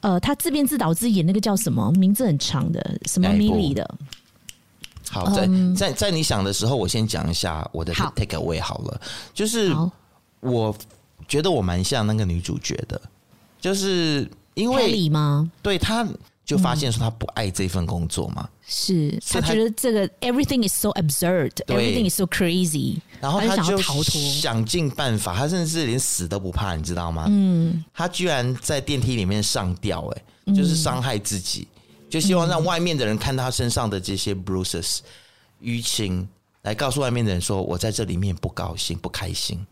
[0.00, 1.90] 呃，他自编自导自演那个叫什么？
[1.92, 3.94] 名字很长的，什么哪一部 Millie 的。
[5.08, 9.00] 好，在在在你想的时候，我先讲一下我的 take away 好了，
[9.32, 9.74] 就是
[10.40, 10.74] 我
[11.28, 13.00] 觉得我蛮像那个女主角的，
[13.60, 15.50] 就是因为 Kelly 吗？
[15.62, 16.06] 对她
[16.44, 24.20] 就发现说她不爱这份工作嘛，是他觉得这个 everything is so absurd，everything is so crazy，然后他就想要逃脱。
[24.20, 27.26] 想尽办法，他甚至连死都不怕，你知道吗？
[27.28, 31.68] 嗯，他居然在电梯里面上吊、欸，哎，就是伤害自己，
[32.10, 34.98] 就希望让外面的人看到他身上的这些 bruises
[35.62, 36.28] 淤青，
[36.62, 39.64] 来告诉外面的人说，我在这里面不高兴、不开心。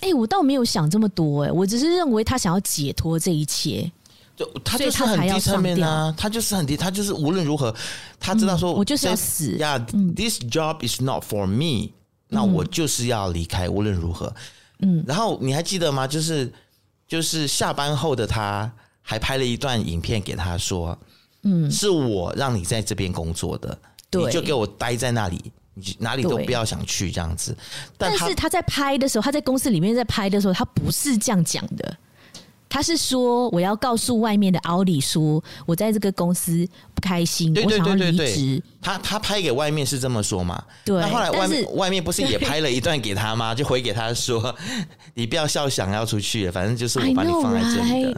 [0.00, 3.90] 哎、我倒没有想这么多、哎，我只是认为他想要解脱这一切。
[4.36, 7.74] 就他就是很低层面上啊，他就是很低，他就是无论如何，
[8.20, 11.90] 他知道说、嗯我就是要死嗯呀、yeah,，this job is not for me，、
[12.28, 14.30] 那我就是要离开，无论如何。
[14.80, 16.06] 嗯，然后你还记得吗？
[16.06, 16.52] 就是
[17.08, 20.98] 就是下班后的他还拍了一段影片给他说，
[21.42, 23.78] 嗯，是我让你在这边工作的，
[24.10, 27.56] 对你就给我待在那里，你哪里都不要想去这样子。
[27.96, 31.96] 但但是他在拍的时候，他在公司里面在拍的时候，他不是这样讲的。
[32.68, 38.62] 他是说，我要告诉外面的奥利说，我在这个公司不开心，对对对对我想要离职。
[38.82, 40.62] 他他拍给外面是这么说嘛？
[40.84, 43.54] 对那后来外面外面不是也拍了一段给他吗？
[43.54, 44.54] 就回给他说，
[45.14, 48.16] 你不要笑，想要出去，反正就是我把你放在这里 know, 的 right?。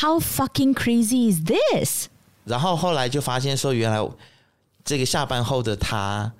[0.00, 2.08] How fucking crazy is this？
[2.44, 4.04] 然后后来就发现说，原来
[4.84, 6.30] 这个下班后的他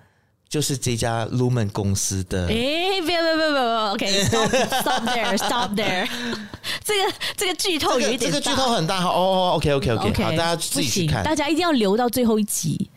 [0.57, 2.47] 就是这家 Lumen 公司的。
[2.47, 6.09] 诶，不要不要不要不要，OK，stop there，stop there。
[6.83, 9.11] 这个这个剧透有一点大、这个这个剧透很大哈。
[9.11, 11.23] 哦，OK OK OK，, OK，好，大家自己去看。
[11.23, 12.89] 大家一定要留到最后一集。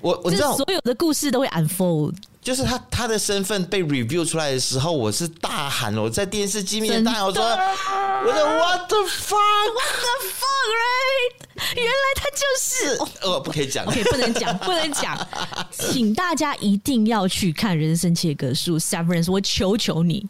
[0.00, 2.14] 我我知道，所有的故事都会 unfold。
[2.40, 11.76] 就是他他的身份被 review 出来的时候，我是大喊了，我在电视机面前大喊，我说，我说 What the fuck，What the fuck right？
[11.76, 15.28] 原来他就是哦，不可以讲，OK，不能讲， 不能讲，
[15.72, 20.26] 请大家一定要去看《人生切割术》Severance，我求求你。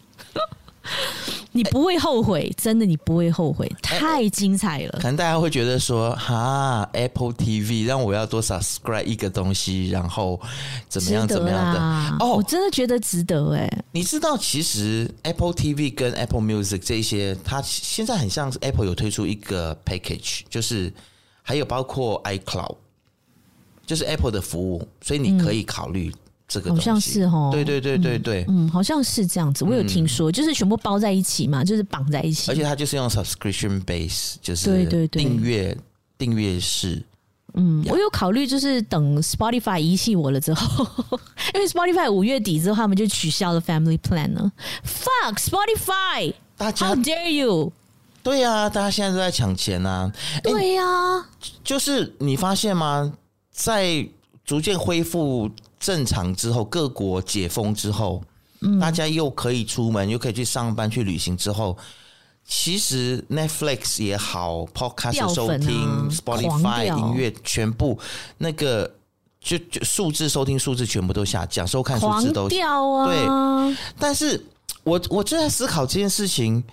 [1.53, 4.98] 你不会后悔，真的，你不会后悔，太精彩了。
[5.01, 10.38] 可能大家会觉得说，哈，Apple TV 让我要多 subscribe 一个东西，然后
[10.88, 11.81] 怎么样怎么样的？
[12.24, 13.68] 哦，我真的觉得值得哎。
[13.90, 20.92] 你知道，其实 Apple TV 跟 Apple Music 这些，它现在很像是 Apple 有推出一个 package，就是
[21.42, 22.77] 还有包括 iCloud，
[23.87, 26.14] 就是 Apple 的服务，所以你可以考虑。
[26.48, 35.76] 这个好像是哦，对对对对对，嗯，好像是这样子，我有听说，嗯、就是全部包在一起嘛，就是绑在一起，而且它就是用 subscription base，就是对对对订阅
[36.16, 37.02] 订阅式。
[37.52, 40.87] 嗯，我有考虑，就是等 Spotify 遗弃我了之后，
[41.54, 44.50] 因为 Spotify 五月底之后他们就取消了 Family Plan 了。
[44.87, 47.70] Fuck Spotify，大家 How dare you？
[48.22, 50.11] 对呀、啊，大家现在都在抢钱啊。
[50.42, 51.28] 对呀、啊，
[51.62, 53.12] 就是你发现吗？
[53.50, 54.06] 在
[54.46, 55.50] 逐渐恢复。
[55.78, 58.22] 正常之后，各国解封之后，
[58.60, 61.76] 嗯，大家又可以出门，又可以去上班、去旅行之后，
[62.44, 67.98] 其实 Netflix 也好，Podcast 啊、收听、Spotify 音乐，全部
[68.38, 68.90] 那个
[69.40, 73.06] 就就数字收听数字全部都下降，收看数字都掉啊。
[73.06, 74.42] 对，但是
[74.82, 76.64] 我我就在思考这件事情，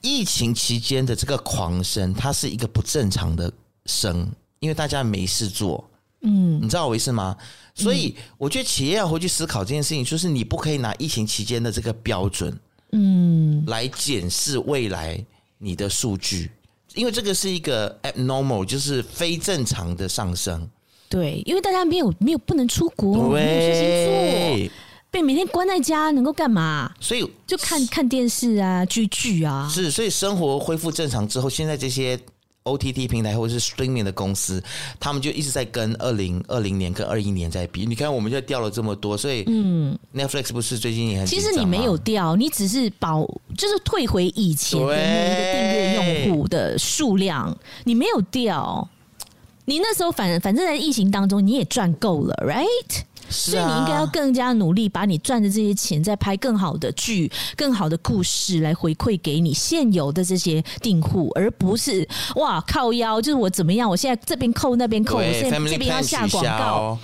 [0.00, 3.52] 疫情期间的这个狂声，它是一个不正常的
[3.84, 5.84] 声，因为大家没事做。
[6.22, 7.36] 嗯，你知道我意思吗？
[7.74, 12.54] 所以我觉得企业要回去思考这件事情，就是你不可以拿疫情期间的这个标准，
[12.92, 15.18] 嗯，来检视未来
[15.56, 16.50] 你的数据，
[16.94, 20.68] 因为这个是一个 abnormal，就是非正常的上升。
[21.08, 24.72] 对，因为大家没有没有不能出国，没有事情做，
[25.10, 26.92] 被每天关在家，能够干嘛？
[27.00, 29.66] 所以就看看电视啊，追剧啊。
[29.72, 32.20] 是，所以生活恢复正常之后，现在这些。
[32.76, 34.62] OTT 平台或者是 Streaming 的公司，
[34.98, 37.84] 他们就一直在跟二零二零年跟二一年在比。
[37.86, 41.26] 你看，我们现在掉了这么多，所以嗯，Netflix 不是最近也很。
[41.26, 45.94] 其实你没有掉，你只是保，就是退回以前的那个订阅
[46.26, 48.88] 用户的数量，你没有掉。
[49.66, 53.02] 你那时候反反正在疫情当中，你也赚够了，right？
[53.28, 63.88] 所以你应该要更加努力，把你赚的这些钱再拍更好的剧、更好的故事来回馈给你现有的这些订户，而不是哇靠腰，就是我怎么样？
[63.88, 66.98] 我现在这边扣那边扣，我现在这边要下广告。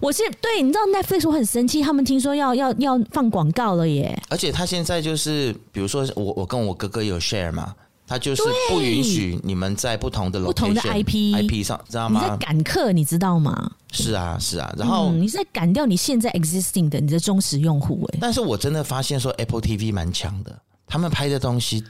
[0.00, 4.20] 我是对，你知道 Netflix 我很生气，他们听说要要要放广告了耶！
[4.28, 7.72] 而且他现在就是，比如说我我跟我哥哥有 share 嘛。
[8.08, 12.22] 他就是不允许你们在不同的不同的 IP IP 上，知道吗？
[12.22, 13.70] 你在赶客，你知道吗？
[13.92, 14.74] 是啊，是啊。
[14.78, 18.18] 然后、嗯、你在赶掉你现在 existing 的你的忠实用户哎。
[18.18, 21.84] 但是我真的发现说 Apple TV 蛮强的，他们拍的东西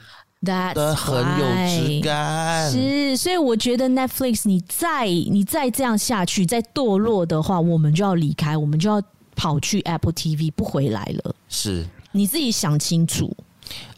[0.75, 2.69] 都很有质感。
[2.69, 9.01] 是，所以我觉得 Netflix 你再你再这样下去，再堕落的话，我们就要离开，我们就要
[9.37, 11.33] 跑去 Apple TV 不回来了。
[11.47, 13.33] 是，你自己想清楚。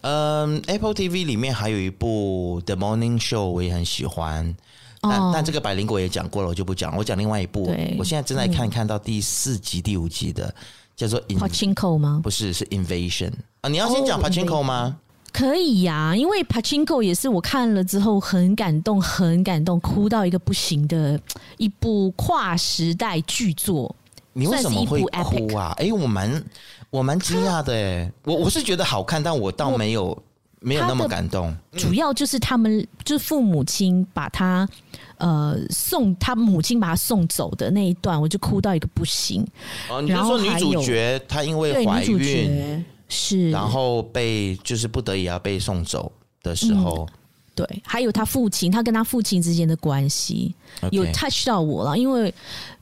[0.01, 4.55] 嗯，Apple TV 里面还有一部《The Morning Show》，我也很喜欢。
[5.01, 6.95] 但、哦、但这个百灵果也讲过了，我就不讲。
[6.95, 10.53] 我讲另外一部，我现在正在看，看到第四集、第五集的，
[10.95, 12.19] 叫做《Pachinko》吗？
[12.23, 13.29] 不是，是《Invasion》
[13.61, 13.69] 啊。
[13.69, 14.97] 你要先讲《Pachinko》吗？
[15.33, 21.19] 可以呀、啊，因为《Pachinko》也是我看了之后很感动、很感动，哭到一个不行的
[21.57, 23.95] 一部跨时代巨作。
[24.33, 25.73] 你为什么会哭啊？
[25.77, 26.43] 哎，我蛮。
[26.89, 30.23] 我蛮惊讶的诶，我我是觉得好看，但我倒没有
[30.59, 31.55] 没有那么感动。
[31.77, 34.67] 主要就是他们就是父母亲把他
[35.15, 39.47] 呃送他母亲把他送走的那一段，我就哭到一个不行。
[39.89, 46.11] 哦，你就说女主角她因为怀孕是，然后被就是不得已要被送走
[46.43, 47.07] 的时候。
[47.09, 47.15] 嗯
[47.53, 50.55] 对，还有他父亲，他跟他父亲之间的关系
[50.89, 52.33] 有 touch 到我了，因为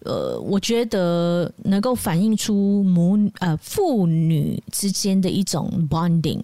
[0.05, 6.39] 呃，我觉得能够反映出母呃父女之间的一种 bonding，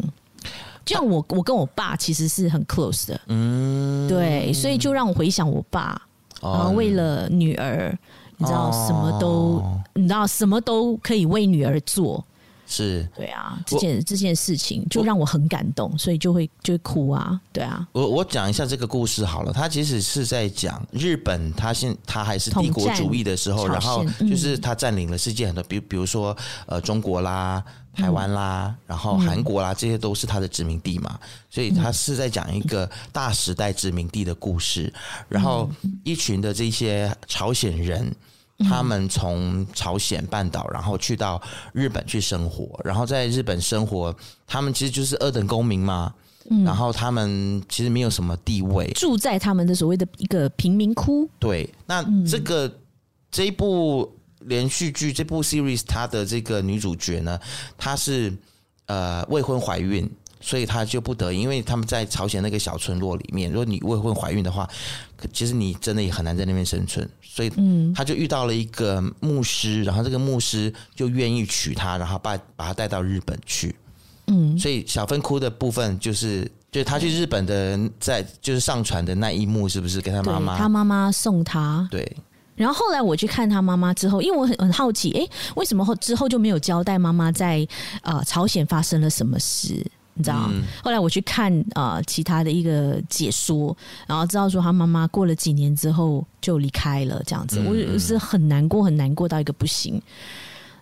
[0.84, 6.02] 就像我我跟我爸其实是很 close 的，嗯，对，所以就让我回想我爸，
[6.42, 7.98] 然后为了女儿，哦、
[8.38, 12.26] 你知道什么都，哦、你知道什么都可以为女儿做。
[12.68, 13.08] 是。
[13.16, 17.88] 对啊，这件这件事情就让我很感动，所以就会就会哭啊，对啊。
[17.92, 34.94] 我我讲一下这个故事好了，他其实是在讲日本，他现他还是帝国主义的时候，然后就是他占领了世界很多，比比如说呃中国啦、台湾啦，嗯、然后韩国啦，这些都是他的殖民地嘛，所以他是在讲一个大时代殖民地的故事，
[35.30, 35.70] 然后
[36.04, 38.14] 一群的这些朝鲜人。
[38.60, 41.42] 他们从朝鲜半岛，然后去到
[41.74, 44.16] 日本去生活，然后在日本生活，
[44.48, 46.14] 他们其实就是二等公民嘛。
[46.50, 51.28] 嗯，然后他们其实没有什么地位，住在他们的所谓的一个贫民窟。
[51.40, 52.74] 对，那这个、嗯、
[53.32, 57.40] 这一部连续剧，这部 series，它的这个女主角呢，
[57.78, 58.32] 她是
[58.86, 60.08] 呃未婚怀孕。
[60.46, 64.70] 所以他就不得已，因为他们在朝鲜那个小村落里面，如果你未婚怀孕的话，
[65.34, 67.10] 其实你真的也很难在那边生存。
[67.24, 73.76] 所以，嗯，他就遇到了一个牧师，然后这个牧师就愿意娶她，然后把把她带到日本去。
[74.28, 80.58] 嗯，所以小芬哭的部分就是，就是他去日本的在就是上船的那一幕，是不是跟他妈妈？
[80.58, 81.88] 他妈妈送他。
[81.90, 82.16] 对。
[82.56, 87.68] 然后后来我去看他妈妈之后，因为我很很好奇，哎，为什么后之后就没有交代妈妈在
[88.04, 89.86] 呃朝鲜发生了什么事？
[90.18, 93.76] 你知道，嗯、后来我去看啊、呃，其他的一个解说，
[94.08, 100.02] 然后知道说他妈妈过了几年之后就离开了，这样子，嗯、我是很难过，很难过到一个不行。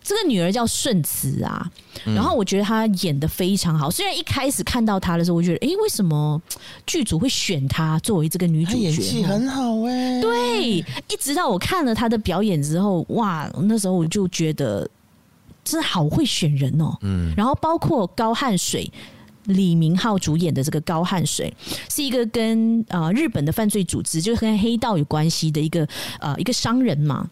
[0.04, 1.66] 这个女儿叫顺慈啊，
[2.04, 3.90] 然后我觉得她演的非常好。
[3.90, 6.40] 虽然一开始看到她的时候，我觉得，哎，为什么
[6.86, 8.80] 剧组会选她作为这个女主角？
[8.80, 10.22] 演技很好哎、欸。
[10.22, 14.86] 对，一直到我看了她的表演之后，哇，那时候我就觉得
[15.64, 16.98] 真的好会选人哦。
[17.02, 18.92] 嗯，然后包括高汉水。
[19.46, 21.54] 李明浩主演的这个《高汗水》
[21.94, 25.88] 是一个跟啊、呃、日本的犯罪组织，就是跟黑道有关系的一个
[26.20, 27.30] 呃一个商人嘛。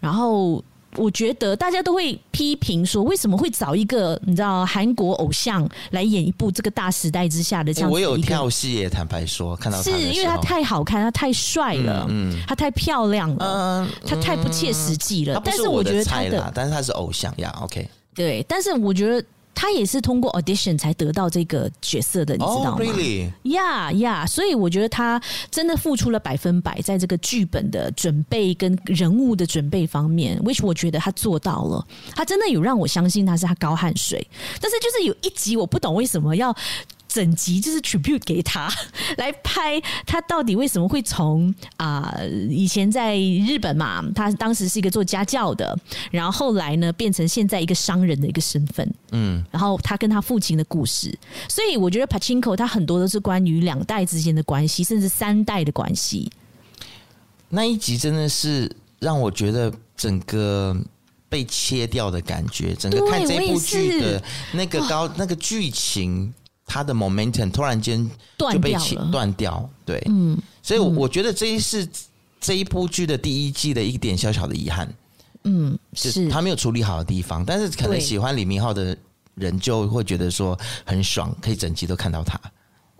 [0.00, 0.62] 然后
[0.96, 7.92] 我觉得大家都会批评说，为什么会找一个你知道韩国偶像来演一部这个大时代之下的这样子？
[7.92, 15.40] 我有跳戏耶，坦白说，看到是因为他太好看，他太帅了，嗯，他太漂亮了，嗯，他太不切实际了。
[15.44, 19.26] 但是我觉得他的，但是他是偶像呀，OK，对，但是我觉得。
[19.54, 22.78] 他也是通过 audition 才得到这个角色的，你知道吗？
[22.78, 23.30] 哦，really？
[23.44, 31.86] 呀呀，所以我觉得他真的付出了百分百，在这个剧本的准备跟人物的准备方面，which 我觉得他做到了。
[32.14, 34.26] 他真的有让我相信他是他高汗水，
[34.60, 36.54] 但是就是有一集我不懂为什么要。
[37.14, 38.68] 整集就是 tribute 给他
[39.18, 45.78] 来拍，他到底为什么会从啊、呃、以前在日本嘛，他当时是一个做家教的，
[46.10, 51.16] 然后后来呢变成现在一个商人的一个身份，嗯，然后他跟他父亲的故事，
[51.48, 56.28] 所以我觉得 Pachinko 他很多都是关于两代之间的关系，甚至三代的关系。
[57.50, 60.76] 那一集真的是让我觉得整个
[61.28, 64.20] 被切掉的感觉，整个看这部剧的
[64.52, 66.32] 那个高那个剧情，
[66.74, 68.04] 它的 momentum 突然间
[68.36, 69.70] 就被切断掉。
[69.84, 71.88] 对，嗯，所以我觉得这一是
[72.40, 74.92] 这一部剧的第一季的一点小小的遗憾。
[75.44, 78.96] 嗯，是他没有处理好的地方，但是可能喜欢李明浩的
[79.36, 82.40] 人就会觉得说很爽，可以整集都看到他。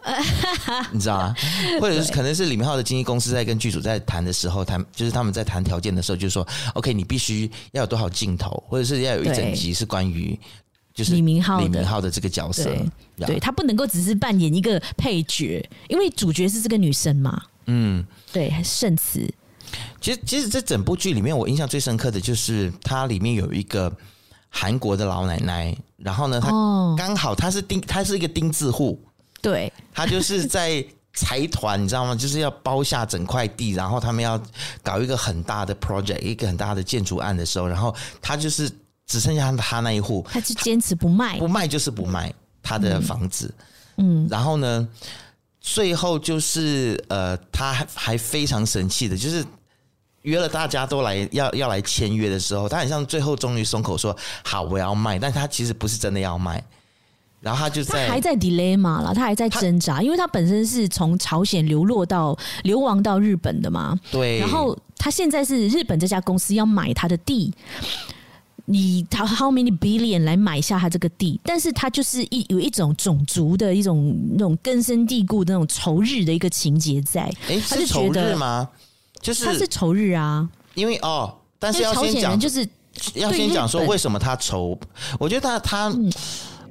[0.93, 1.35] 你知道吗？
[1.81, 10.39] 或者是可能是李明浩的经纪公司在跟剧组在谈的时候，谈就是他们在谈条件的时候，就是说，OK，你必须要有多少镜头，或者是要有一整集是关于
[10.95, 12.65] 就是李明浩李明浩的这个角色，
[13.17, 17.43] 对，对他不能够只是扮演一个配角，因为主角是这个女生嘛。
[17.67, 19.29] 嗯，对，圣慈。
[20.01, 23.93] 其实，其实这整部剧里面，我印象最深刻的就是它里面有一个
[24.49, 26.51] 韩国的老奶奶，然后呢，她
[26.97, 29.03] 刚好她是钉，她是一个钉字户。
[29.43, 30.85] 对，她就是在
[31.15, 32.15] 财团，你知道吗？
[32.15, 34.41] 就是要包下整块地，然后他们要
[34.83, 37.93] 搞一个很大的 project，一个很大的建筑案的时候，然后
[38.23, 38.71] 她就是
[39.07, 42.33] 只剩下他那一户，他就坚持不卖，不卖就是不卖
[42.63, 43.53] 他的房子。
[43.97, 44.89] 嗯，然后呢，
[45.61, 49.45] 最后就是呃，他还还非常神气的，就是
[50.23, 56.63] 约了大家都来要要来签约的时候，他好像最后终于松口说好，我要卖，但他其实不是真的要卖。
[57.41, 64.01] 然后他就在，他还在 dilemma 了，他还在挣扎，因为他本身是从朝鲜流落到流亡到日本的嘛。
[64.11, 64.39] 对。
[64.39, 67.53] 然后他现在是日本这家公司要买他的地，
[68.67, 71.41] 你他 how many billion 来买下他这个地？
[71.45, 77.23] 但是他就是一有一种种族的一种那种根深蒂固的那种仇日的一个情节在。
[77.49, 78.69] 哎，他是仇日吗？
[79.21, 82.67] 就是他是仇日啊，因为哦，但是要先讲，就是
[83.15, 84.79] 要先讲说为什么他仇？
[85.19, 85.89] 我觉得他他。
[85.89, 86.13] 嗯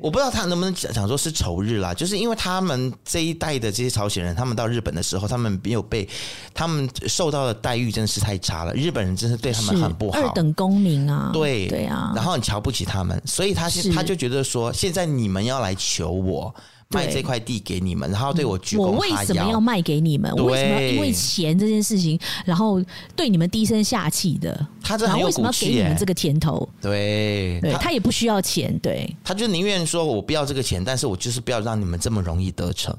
[0.04, 6.06] 我不知道他能不能讲说是仇日啦，就是因为他们这一代的这些朝鲜人，他们到日本的时候，他们没有被
[6.54, 16.54] 他们受到的待遇真的是太差了，日本人真是对他们很不好，二等公民啊，对对啊，然后很瞧不起他们，所以他现他就觉得说，现在你们要来求我。
[16.94, 18.92] 卖这块地给你们，然后对我鞠躬哈腰。
[18.92, 20.32] 我为什么要卖给你们？
[20.36, 22.82] 我为什么要因为钱这件事情，然后
[23.16, 24.68] 对你们低声下气的？
[24.82, 26.68] 他这很有骨气，然后为什么要给你们这个甜头？
[26.82, 32.96] 对，对他，他也不需要钱，对，他就宁愿说我不要这个钱，但是我就是不要让你们这么容易得逞。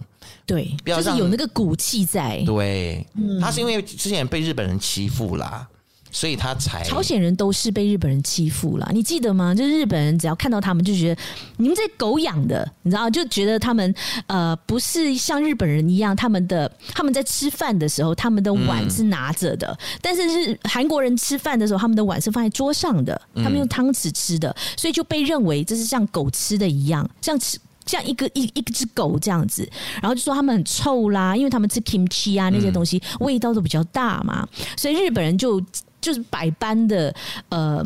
[0.47, 2.43] 对，不要就是有那个骨气在。
[2.45, 3.07] 对，
[3.41, 5.67] 他是因为之前被日本人欺负啦。
[6.15, 9.53] 所以他才朝鲜人都是被日本人欺负了，你记得吗？
[9.53, 11.21] 就是日本人只要看到他们就觉得
[11.57, 13.93] 你们这狗养的，你知道，就觉得他们
[14.29, 29.69] 呃不是像日本人一样，他们的他们在吃饭的时候，他们的碗是拿着的，嗯、但是是韩国人吃饭的时候，他们的碗是放在桌上的，他们用汤匙吃的，所以就被认为这是像狗吃的一样，像吃像一个一一只狗这样子，
[30.01, 35.61] 然后就说他们很臭啦，因为他们吃 kimchi 啊那些东西味道都比较大嘛，所以日本人就。
[36.05, 37.15] 就是百般的，
[37.49, 37.83] 呃，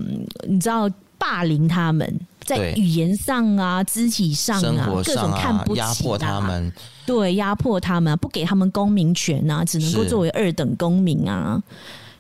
[0.49, 6.73] 你知道霸凌他们，在语言上啊、肢体上啊，各种看不起、压迫他们，
[7.07, 11.63] 对，压迫他们，不给他们公民权啊，只能够作为二等公民啊，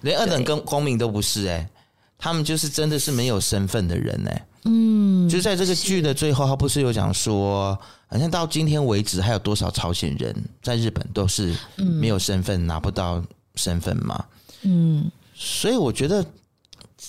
[0.02, 1.68] 连二等公公民都不是哎、欸，
[2.16, 6.80] 他们就是真的是没有身份的人哎、欸，嗯，就在这个剧的最后，他不是。
[6.80, 7.76] 有讲说，
[8.06, 10.32] 好像到今天为止，还有多少朝鲜人
[10.62, 13.20] 在日本都是没有身份，拿不到
[13.56, 14.24] 身份吗？
[14.62, 15.10] 嗯。
[15.40, 16.24] 所以我觉得，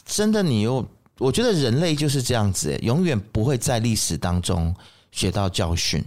[0.06, 4.74] 真的，你又我觉得人类就是这样子，永远不会在历史当中
[5.12, 6.04] 学到教训。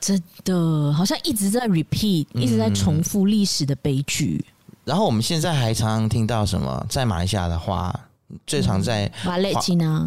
[0.00, 4.44] 真的，好像一直在 repeat，一直在重复历史的悲剧。
[4.84, 7.94] 然后我们现在还常常听到什么，在马来西亚的话，
[8.44, 9.36] 最常在华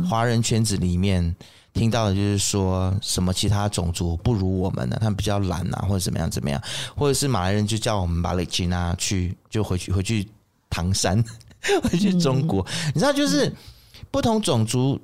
[0.10, 1.34] 华人圈子里面
[1.74, 4.98] 听到的就是说什么其他种族不如我们呢？
[5.00, 6.62] 他们比较懒啊，或者怎么样怎么样，
[6.98, 10.28] 或者是马来人就叫我们马来吉娜去，就回去回去
[10.70, 11.24] 唐山。
[11.84, 13.52] 回去中国，嗯、你知道，就是
[14.12, 15.00] 不同种族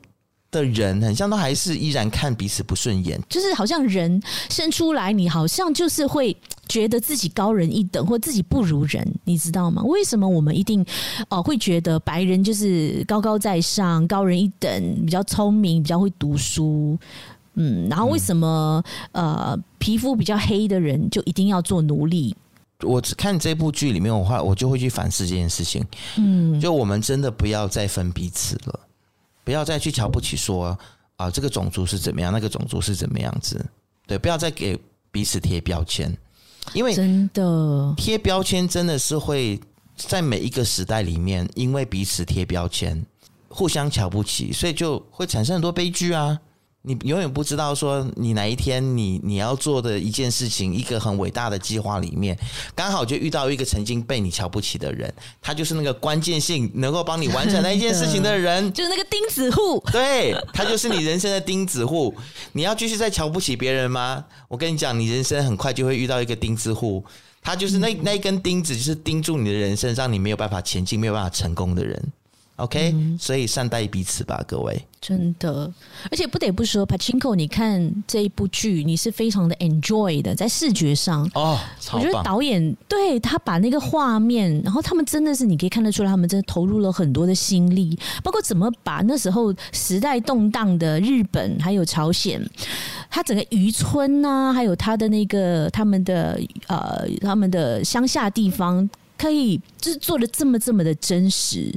[0.51, 3.19] 的人，很像都还是依然看彼此不顺眼。
[3.29, 6.35] 就是好像人生出来，你好像就是会
[6.67, 9.81] 觉得自己高人一等，或自己不如人，你知道吗？
[9.83, 10.85] 为什么我们一定
[11.29, 16.97] 哦会觉得白人就是高高在上，高人一等，比较聪明，比较会读书？
[17.55, 18.81] 嗯，然后为什么、
[19.11, 22.35] 嗯、呃皮肤比较黑的人就一定要做奴隶？
[22.83, 25.85] 我只看这部剧里面，我话我就会去反思这件事情。
[26.17, 28.79] 嗯，就我们真的不要再分彼此了，
[29.43, 30.77] 不要再去瞧不起说
[31.15, 33.63] 啊，这个种族是怎么样，那个种族是怎么样子。
[34.07, 34.79] 对，不要再给
[35.11, 36.15] 彼此贴标签，
[36.73, 39.59] 因为真的贴标签真的是会
[39.95, 43.05] 在每一个时代里面，因为彼此贴标签，
[43.47, 46.39] 互相瞧不起，所以就会产生很多悲剧啊。
[46.83, 52.35] 你永远不知道说你哪一天你你要做的一件事情，一个很伟大的计划里面，
[52.73, 59.83] 刚好就遇到一个曾经被你瞧不起的人，他就是那个关键性能够帮你完成那一件事情的人， 就是那个钉子户。
[59.91, 62.15] 对，他就是你人生的钉子户。
[62.53, 64.25] 你要继续再瞧不起别人吗？
[64.47, 67.03] 我跟你讲，你人生很快就会遇到一个钉子户，
[67.43, 72.11] 他就是那那一根钉子，就是钉住你的人生，让你没有办法前进，没有办法成功的人。
[72.57, 74.79] OK，、嗯、所以善待彼此吧，各位。
[74.99, 75.73] 真的，
[76.11, 81.27] 而且不得不说，Pachinko，你看这一部剧，你是非常的 enjoy 的，在视觉上。
[81.33, 81.57] 哦，
[81.93, 92.39] 我觉得导演对他把那个画面，然后他们真的是你可以看得出来，他们真的投入了很多的心力，包括怎么把那时候时代动荡的日本还有朝鲜，
[93.09, 98.87] 他整个渔村呐，还有他的那个他们的呃他们的乡下地方。
[99.21, 101.71] 可以就是做的这么这么的真实，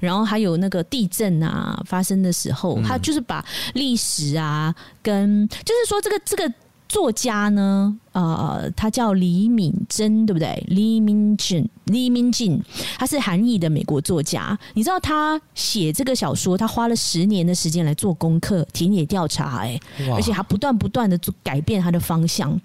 [0.00, 3.44] 然后还有那个地震啊发生的时候，他就是把
[3.74, 6.50] 历史啊跟就是说这个这个
[6.88, 10.64] 作家呢，呃，他叫李敏珍，对不对？
[10.68, 12.58] 李敏珍，李敏珍，
[12.96, 14.58] 他是韩裔的美国作家。
[14.72, 19.78] 你知道他写这个小说，他花了十年的时间来做功课、田野调查，哎，
[20.14, 22.58] 而且他不断不断的改变他的方向，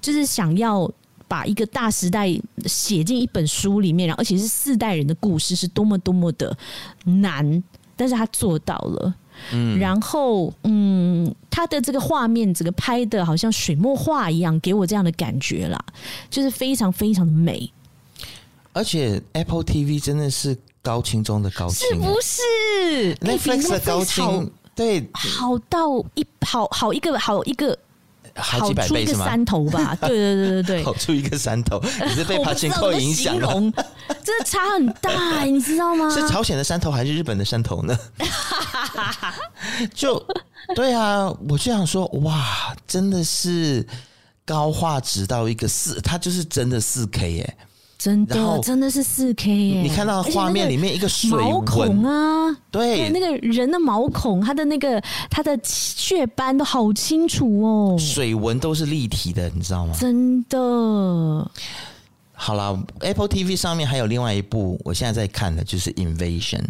[0.00, 0.88] 就是想要。
[1.32, 2.28] 把一个大时代
[2.66, 6.54] 写进一本书里面，然后而且是四代人的故事，是多么多么的
[7.04, 7.64] 难，
[7.96, 9.14] 但是他做到了。
[9.50, 15.82] 嗯，然后嗯，他的这个画面整个拍的好像水墨画一样，给我这样的感觉啦，
[16.28, 17.72] 就是非常非常的美。
[18.74, 27.78] 而且 Apple TV 真的是高清中的高清，是不是？Netflix 的高清，对，好到一好好一个好一个。
[28.36, 29.24] 好几百倍是吗？
[29.26, 33.52] 山头吧， 对对对对对，好出一个山头， 你是被爬行扣影响了，
[34.24, 36.08] 真的差很大，你知道吗？
[36.14, 37.98] 是朝鲜的山头还是日本的山头呢？
[39.94, 40.24] 就
[40.74, 43.86] 对啊，我就想说，哇，真的是
[44.44, 47.56] 高画质到一个四，它就是真的四 K 耶。
[48.02, 49.80] 真的，真的是四 K 耶！
[49.82, 55.00] 你看到画面里面一个毛孔啊，对，那个人的毛孔，他的那个
[55.30, 59.94] 他的血斑都好清楚哦，水纹都是立体的，你知道吗？
[60.00, 60.58] 真的。
[62.32, 66.64] 好啦，Apple TV 上面还有另外一部，我现在在看的就是《Invasion》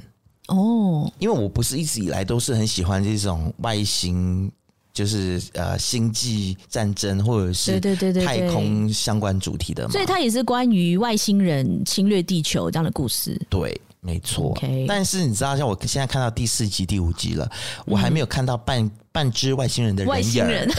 [0.54, 4.52] 哦，因为我不是一直以来都是很喜欢这种外星。
[4.92, 13.40] 就是呃，星际战争或者是对对对太空相关主题的嘛，所以它也是关于外星人侵略地球这样的故事。
[13.48, 14.54] 对，没错。
[14.86, 17.50] 但是你知道，像我现在看到第四集、第五集了，
[17.86, 20.12] 我还没有看到半、嗯、半只外星人的人影。
[20.14, 20.68] 外星人。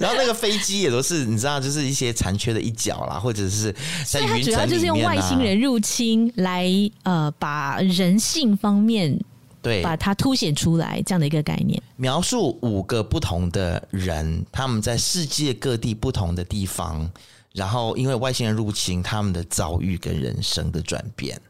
[0.00, 3.72] 然后那个飞机也都是你知道，就是一些残缺的一角啦，或者是
[4.04, 6.68] 在云层里面、啊、主要就是用外星人入侵来
[7.04, 9.16] 呃，把人性方面。
[9.60, 17.10] 对，把它凸显出来，这样的一个概念，描述五个不同的人，他们在世界各地不同的地方，
[17.52, 21.40] 然后因为外星人入侵，他们的遭遇跟人生的转变。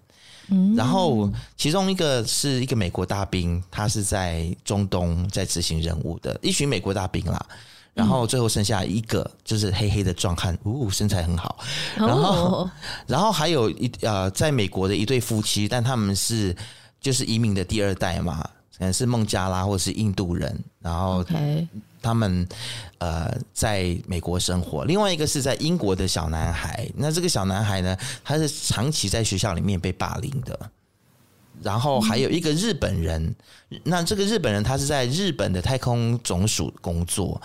[0.48, 7.46] 嗯，然后其中一个是一个美国大兵，他是在中东在执行任务的一群美国大兵啦。
[7.92, 11.58] 然后最后剩下一个就是黑黑的壮汉，呜，身材很好。
[11.96, 12.70] 然后，哦、
[13.06, 16.56] 然后还有一呃，在美国的一对夫妻，但他们是。
[17.00, 18.42] 就是移民的第二代嘛，
[18.76, 21.24] 可能是孟加拉或者是印度人，然后
[22.00, 22.46] 他们
[22.98, 24.84] 呃在美国生活。
[24.84, 30.70] 另外一个是在英国的小男孩，那这个小男孩呢，他是长期在学校里面被霸凌的。
[31.60, 33.34] 然后还有一个日本人，
[33.82, 37.40] 那这个日本人他是在日本的太空总署工作，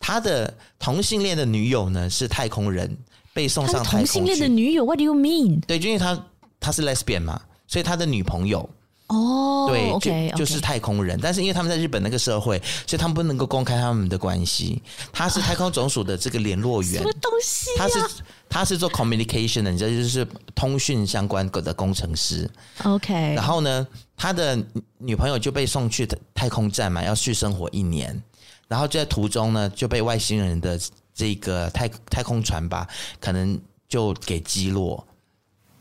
[0.00, 2.96] 他的同性恋的女友呢是太空人，
[3.34, 3.98] 被送上太空。
[3.98, 5.60] 同性恋的女友，What do you mean？
[5.66, 6.18] 对，就因为他
[6.58, 8.66] 他是 lesbian 嘛，所以他的女朋友。
[9.08, 14.82] 哦，对，okay, 就就是太空人但是因为他们在日本那个社会，所以他们不能够公开他们的关系。
[15.12, 17.74] 他是太空总署的这个联络员，什么东西、啊？
[17.78, 22.48] 他是他是做 communication 的，你知道，就是通讯相关的工程师。
[22.84, 24.62] OK，然后呢，他的
[24.98, 28.22] 女朋友就被送去太空站嘛，要去生活一年，
[28.68, 30.78] 然后就在途中呢，就被外星人的
[31.14, 32.86] 这个太太空船吧，
[33.18, 35.02] 可能就给击落。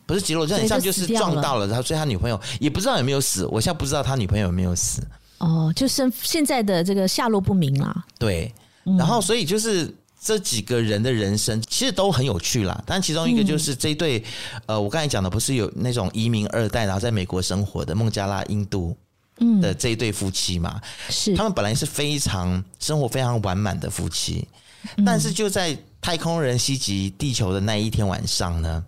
[0.08, 3.46] 不是击落，就很像就是撞到了，然后所以他女朋友也不知道有没有死。
[3.48, 5.06] 我现在不知道他女朋友有没有死。
[5.40, 8.06] 哦，就是现在的这个下落不明啦。
[8.18, 8.52] 对，
[8.98, 12.82] 然后所以就是这几个人的人生其实都很有趣啦。
[12.88, 14.24] 但其中一个就是这一对，
[14.66, 18.98] 呃，我刚才讲的不是有那种移民二代，然后在美国生活的孟加拉、印度
[19.62, 20.82] 的这一对夫妻嘛？
[21.10, 24.48] 是他们本来是非常生活非常完满的夫妻，
[25.06, 28.84] 但是就在太空人袭击地球的那一天晚上呢，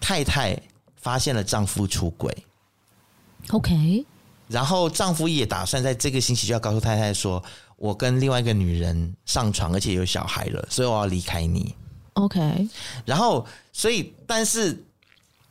[0.00, 0.58] 太太
[0.96, 2.34] 发现了丈夫出轨
[3.50, 4.04] ，OK，
[4.48, 7.42] 然后丈夫也打算在这个星期就要告诉太太说，
[7.76, 11.74] 我跟另外一个女人上床，而且有小孩了，所以我要离开你。
[12.14, 12.68] OK，
[13.04, 14.82] 然后所以但是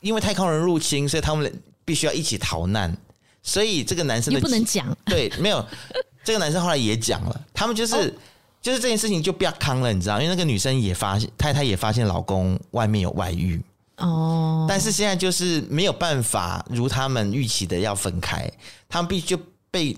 [0.01, 2.95] 因为太空人入侵，所以他们必须要一起逃难。
[3.41, 5.65] 所以这个男生不能讲， 对，没有
[6.23, 8.11] 这个男生后来也讲了，他们就是、哦、
[8.61, 13.59] 就是这件事情就不要扛了，你知道，因为那个女生也发现太太也发现老公外面有外遇
[13.99, 18.51] 哦，但是现在就是没有办法如他们预期的要分开，
[18.87, 19.39] 他们必须就
[19.71, 19.95] 被。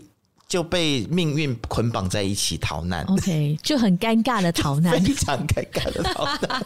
[0.52, 6.62] 就被命运捆绑在一起逃难，OK， 就很尴尬的逃难，非常尴尬的逃难。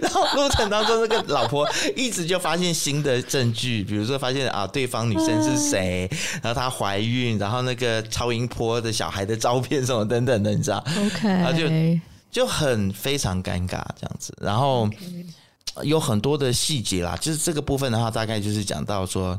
[0.00, 1.64] 然后路程当中，那个老婆
[1.94, 6.10] 一直就发现新的证据，比如说发现啊，对方女生是谁，
[6.42, 11.68] 然后她怀孕，然后那个超音波的小孩的照片什么等等的，你知道？OK，然后就
[12.32, 14.36] 就很非常尴尬这样子。
[14.40, 14.90] 然后
[15.82, 19.38] 有很多的细节啦，就是这个部分的话，大概就是讲到说。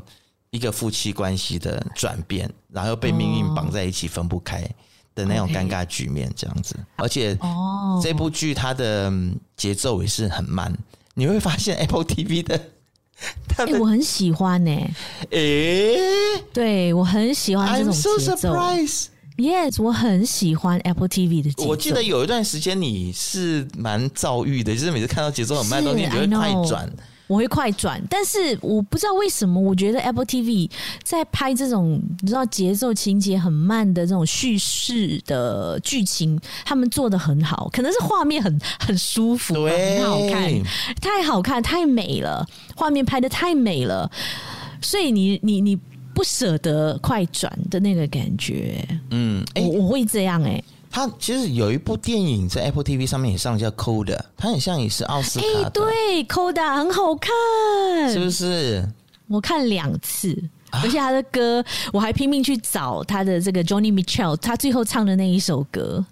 [0.50, 4.62] 一个夫妻关系的转变，然后被命运绑在一起分不开
[5.12, 6.76] 的那种尴尬局面，这样子。
[6.94, 9.12] 而且，哦，这部剧它的
[9.56, 10.72] 节奏也是很慢。
[11.14, 12.54] 你会发现 Apple TV 的，
[13.58, 14.94] 哎、欸，我很喜欢呢、欸。
[15.32, 15.38] 哎、
[16.38, 18.10] 欸，对我很喜欢这种节奏。
[18.10, 19.06] I'm so surprised.
[19.36, 21.66] Yes，我很喜欢 Apple TV 的节奏。
[21.66, 26.92] 我记得有一段时间你是蛮躁郁的，就是每次看到节奏很慢的东西，你就会快转。
[27.26, 30.70] 我会快转，但是我不知道为什么，我觉得 Apple TV
[31.02, 40.62] 在拍这种你知道节奏情节很慢的这种叙事的剧情，他们做的很好，可能是画面很很舒服，很好看，
[41.00, 44.08] 太好看，太美了，画面拍的太美了，
[44.82, 45.78] 所以你你你
[46.14, 50.64] 不舍得快转的那个感觉，嗯，我我会这样哎、欸。
[50.90, 55.64] 他其实有一部电影在 Apple TV 上面也上，叫《Coda》，它很像也是奥斯卡的。
[55.64, 58.88] 哎，对，《Coda》很好看，是不是？
[59.26, 60.32] 我看两次，
[60.70, 66.04] 啊，而且他的歌我还拼命去找他的这个 Johnny Mitchell，他最后唱的那一首歌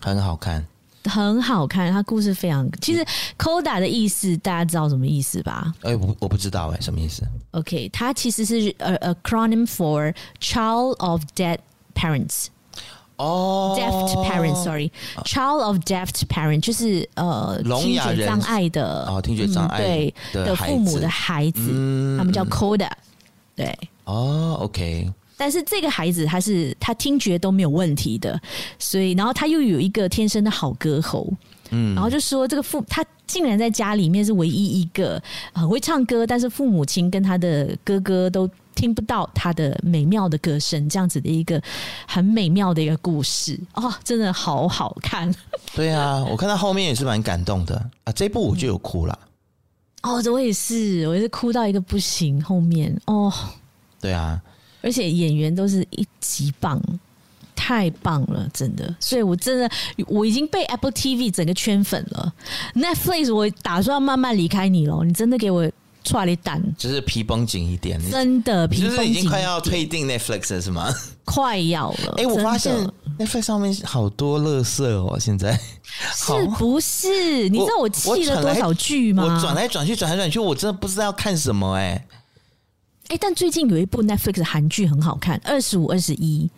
[0.00, 0.66] 很好看，
[1.04, 1.92] 很好看。
[1.92, 3.04] 它故事非常，其实
[3.38, 5.72] Coda 的意思大家知道什么意思吧？
[5.82, 7.22] 哎，我我不知道哎，什么意思
[7.52, 11.58] ？OK，它其实是呃 a acronym for Child of Dead
[11.94, 12.46] Parents。
[13.16, 22.90] 哦、oh,，deaf parent，sorry，child of deaf parent，就是呃听觉障碍的哦，听觉障碍、嗯、对的父母的孩子，嗯、他们叫 coda，
[23.54, 23.66] 对，
[24.04, 28.40] 哦、oh,，OK，但是这个孩子他是他听觉都没有问题的，
[28.78, 31.32] 所以然后他又有一个天生的好歌喉，
[31.70, 35.22] 嗯，然后就说这个父他竟然在家里面是唯一一个
[35.52, 38.48] 很会唱歌，但是父母亲跟他的哥哥都。
[38.74, 41.62] 听不到他的美妙的歌声，这样子的一个
[42.08, 45.32] 很美妙的一个故事哦，真的好好看。
[45.74, 49.16] 对啊，我看到后面也是蛮感动的啊，这部我就有哭了。
[50.02, 52.42] 哦，我也是，我也是哭到一个不行。
[52.42, 53.30] 后面哦，
[54.00, 54.40] 对啊，
[54.82, 56.80] 而且演员都是一级棒，
[57.54, 58.94] 太棒了，真的。
[59.00, 59.70] 所以我真的
[60.06, 62.32] 我已经被 Apple TV 整个圈粉了。
[62.74, 65.70] Netflix，我打算慢慢离开你了，你真的给我。
[66.04, 70.92] 剉咧等，就是皮绷紧一点，真的皮绷紧，就是已经快要退订 Netflix 了，是吗？
[71.24, 72.14] 快要了。
[72.16, 72.74] 哎、欸，我发现
[73.20, 75.56] Netflix 上面好多垃圾哦，现在
[76.12, 77.48] 是不是？
[77.48, 79.22] 你知道我弃了多少剧吗？
[79.22, 82.06] 我转来转去，转来转去，我真的不知道要看什么哎、欸。
[83.12, 86.48] 哎、欸，但最近有一部 Netflix 的韩剧很好看，《二十五二十一》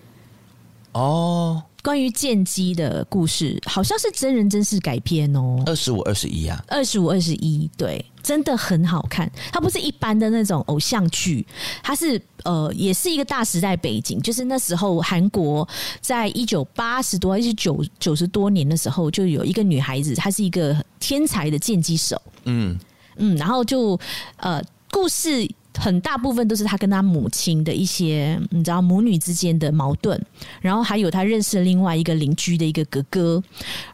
[0.98, 1.60] 哦。
[1.82, 5.60] 关于剑姬的故事，好像是真人真事改编哦。
[5.66, 9.28] 二十五二十一啊，二十五二十一，对，真的很好看。
[9.52, 11.44] 它不是一般的那种偶像剧，
[11.82, 14.22] 它是呃，也是一个大时代背景。
[14.22, 15.68] 就是那时候韩国
[16.00, 22.22] 在一九八十多还是九九十多年的时候，就有一个女孩子，她是一个天才的剑击手。
[22.44, 22.78] 嗯
[23.16, 23.98] 嗯，然后就
[24.36, 25.50] 呃，故事。
[25.76, 30.20] 很大部分都是他跟他母亲的一些，你知道母女之间的矛盾，
[30.60, 33.42] 然后还有他认识另外一个邻居的一个哥哥，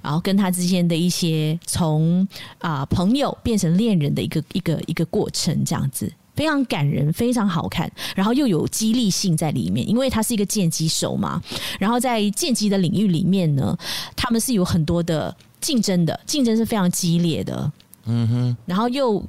[0.02, 2.26] 然后跟他之间的一些从
[2.58, 6.12] 啊朋友变成恋人的一个一个一个过程，这样子。
[6.36, 11.42] 非常感人，非常好看，然后又有激励性在里面，因为他是一个剑击手嘛，
[11.78, 13.76] 然后在剑击的领域里面呢，
[14.16, 17.72] 他们是有很多的竞争的，竞争是非常激烈的，
[18.06, 19.22] 嗯哼，然后又。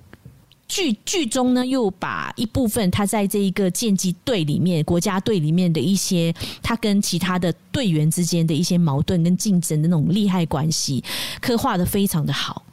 [0.71, 11.03] 剧剧中呢，又把一部分他在这一个剑击队里面、国家队里面的一些他跟其他的队员之间的一些矛盾跟竞争的那种利害关系，
[11.41, 12.63] 刻画的非常的好。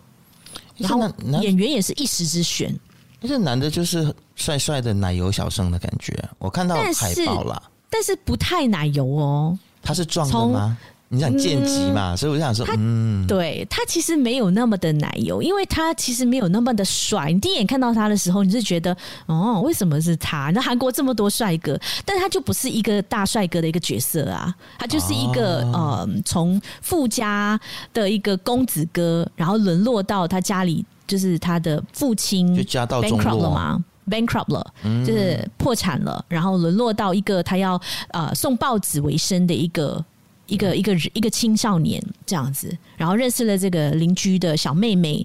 [0.77, 2.73] 然后演员也是一时之选。
[3.21, 9.59] 这男的就是帅帅的奶油小生的感觉，我看到海报了，但是不太奶油哦。
[9.83, 10.79] 他是壮的吗？
[11.11, 12.13] 你想剑姬嘛？
[12.13, 17.33] 嗯、所以我就想说，嗯，对他其实没有那么的奶油，因为他其实没有那么的帅。
[17.33, 18.95] 你第一眼看到他的时候，你是觉得
[19.25, 20.51] 哦，为什么是他？
[20.51, 27.59] 那韩国这么多帅哥，但他就不是一个大帅哥的一个角色啊，他就是一个、哦、呃，从富家
[27.95, 37.81] 的一个公子哥，然后沦落到他家里，就是他的父亲就家道中落了嘛，bankrupt 了，嗯、就是破产了，然后沦落到一个他要
[38.11, 40.05] 呃送报纸为生的一个。
[40.49, 45.25] 一个一个一个青少年这样子，然后认识了这个邻居的小妹妹，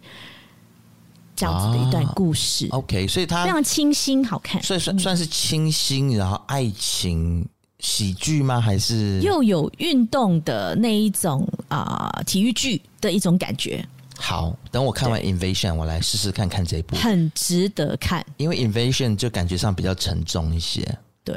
[1.35, 2.67] 这样子的一段故事。
[2.67, 7.43] 啊、OK，所以它非常清新好看，所以算算是清新，然后爱情
[7.79, 8.61] 喜剧吗？
[8.61, 13.83] 还是又有运动的那一种啊、呃、体育剧的一种感觉？
[14.15, 20.87] 好，等我看完 Invasion，我来试试看看这一部，很值得看，因为 Invasion 就感觉上比较沉重一些。
[21.23, 21.35] 对。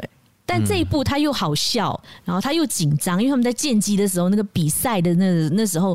[0.49, 5.93] 但这一部他又好笑，嗯、然后他又紧张，因为他们在剑击的时候，那个比赛的那那时候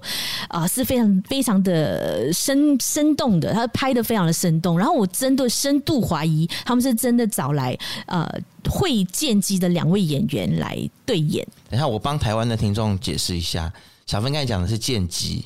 [0.49, 4.77] 啊、呃、是非常非常的生生动的，他拍的非常的生动。
[4.77, 7.77] 然后我真的深度怀疑他们是真的找来
[8.07, 8.29] 呃
[8.69, 11.47] 会剑击的两位演员来对演。
[11.69, 13.71] 等一下，我帮台湾的听众解释一下，
[14.05, 15.45] 小芬刚才讲的是剑击，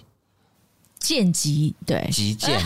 [0.97, 2.59] 剑击对，击剑，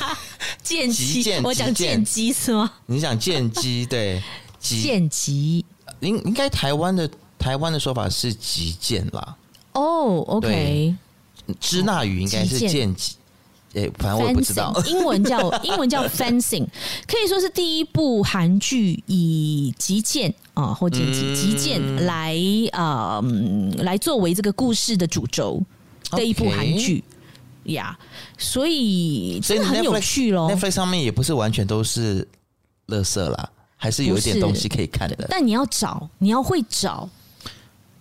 [0.64, 2.72] 剑击，我讲剑击是吗？
[2.86, 4.22] 你讲剑击对，
[4.58, 5.62] 剑击。
[6.02, 9.36] 应应该台湾的台湾的说法是击剑啦。
[9.72, 10.94] 哦、oh,，OK，
[11.58, 13.14] 支那语应该是剑击。
[13.74, 14.70] 哎、欸，反正我也不知道。
[14.86, 16.66] 英文叫英文叫 fencing，
[17.06, 22.36] 可以说是第一部韩剧以击剑啊或剑击击剑来
[22.72, 23.22] 啊、呃、
[23.78, 25.62] 来作为这个故事的主轴
[26.10, 27.02] 的一部韩剧
[27.64, 27.98] 呀。
[27.98, 30.52] Yeah, 所以真的很有趣咯。
[30.52, 32.28] Netflix 上面也不是完全都是
[32.88, 33.50] 垃圾啦。
[33.82, 37.08] 还是有一点东西可以看的，但你要找，你要会找。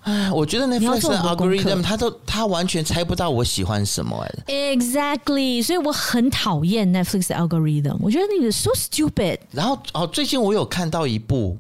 [0.04, 4.16] 哎，我觉得 Netflix 的 algorithm，他都他完全猜不到我喜欢什么
[4.46, 4.76] 哎。
[4.76, 9.40] Exactly，所以我很讨厌 Netflix 的 algorithm，我觉得那个 so stupid。
[9.50, 11.58] 然后哦，最近我有看到一部。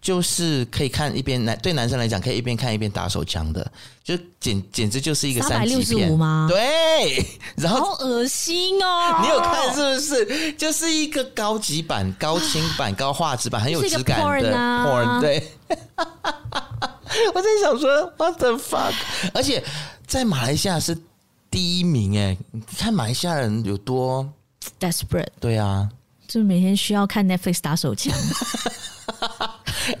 [0.00, 3.70] 就是可以看一边男对男生来讲可以一边看一边打手枪的，
[4.02, 6.46] 就简简直就是一个三级片吗？
[6.48, 7.24] 对，
[7.56, 9.18] 然后好恶心哦！
[9.22, 10.52] 你有看是不是？
[10.52, 15.20] 就是一个高级版、高清版、高画质版，很有质感的 porn。
[15.20, 15.52] 对，
[17.34, 18.94] 我在想说，what the fuck？
[19.34, 19.62] 而且
[20.06, 20.96] 在马来西亚是
[21.50, 22.36] 第一名哎！
[22.52, 24.26] 你看马来西亚人有多
[24.78, 25.26] desperate？
[25.40, 25.88] 对啊，
[26.28, 28.14] 就每天需要看 Netflix 打手枪。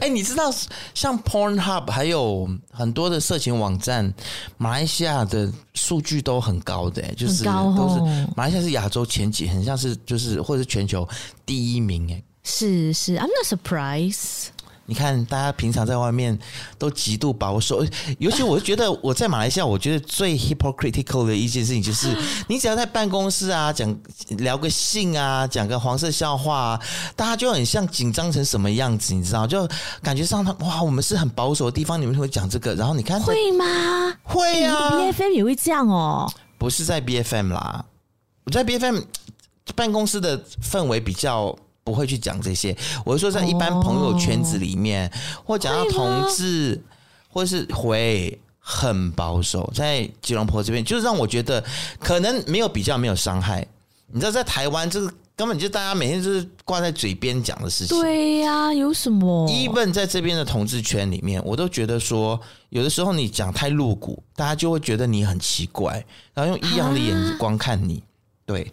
[0.00, 0.52] 欸，你知道
[0.92, 4.12] 像 Pornhub 还有很多的色情网站，
[4.58, 11.08] 马来西亚的数据都很高的、欸，就是都是马来西亚是亚洲前几，很像是就是或者是全球
[11.46, 14.48] 第一名、欸，哎，是是，I'm not surprised。
[14.90, 16.36] 你看，大家平常在外面
[16.78, 17.84] 都极度保守，
[18.18, 22.16] 尤其我觉得我在马来西亚，我觉得 最 hypocritical 的一件事情就是，
[22.48, 23.94] 你只要在办公室啊，讲
[24.38, 26.80] 聊个性啊，讲个黄色笑话啊，
[27.14, 29.46] 大家就很像紧张成什么样子，你知道？
[29.46, 29.68] 就
[30.02, 33.66] 感觉上他哇，我们是很保守的地方，你们会讲这个，然后你看会吗？
[34.22, 36.32] 会啊，BFM 也会这样哦。
[36.56, 37.84] 不是在 BFM 啦，
[38.44, 39.02] 我在 BFM
[39.74, 41.54] 办公室的氛围比较。
[41.88, 45.12] 不会去讲这些，我是说在一般朋友圈子里面，哦、
[45.42, 46.78] 或讲到同志，
[47.28, 49.72] 或是会很保守。
[49.74, 51.64] 在吉隆坡这边，就是让我觉得
[51.98, 53.66] 可能没有比较，没有伤害。
[54.12, 57.98] 你知道，在台湾这个根本就大家每天就是挂在嘴边讲的事情。
[57.98, 67.94] 对呀、啊，有什么？Even 在这边的同志圈里面，我都觉得说，有的时候你讲太露骨，大家就会觉得你很奇怪，然后用异样的眼光看你。
[67.96, 68.70] 啊、对。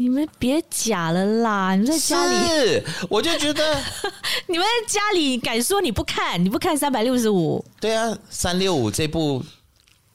[0.00, 1.74] 你们别假了啦！
[1.74, 3.78] 你们在家里，是我就觉得
[4.48, 7.62] 你们在家里敢说你不看，你不看三百六十五？
[7.78, 9.44] 对啊，三六五这部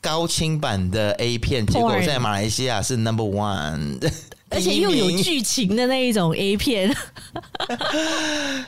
[0.02, 4.00] 高清版的 A 片，结果在马来西亚是 Number One。
[4.50, 6.96] 而且又有剧情的那一种 A 片，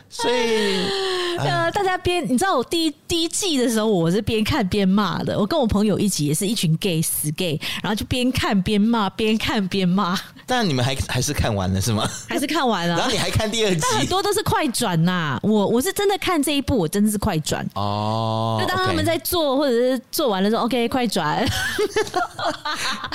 [0.09, 0.85] 所以
[1.39, 5.37] 呃，大家边你知道我第一第一季的时候，我是边看边骂的。
[5.39, 10.19] 我跟我朋友一起，也是一群 gay 死 gay，然后就边看边骂，边看边骂。
[10.47, 12.09] 但你们还还是看完了是吗？
[12.27, 12.95] 还是看完了？
[12.95, 13.79] 然后你还看第二集？
[13.81, 15.39] 但很多都是快转呐。
[15.43, 18.57] 我我是真的看这一部，我真的是快转哦。
[18.59, 21.47] 就当他们在做，或者是做完了之后，OK，快转。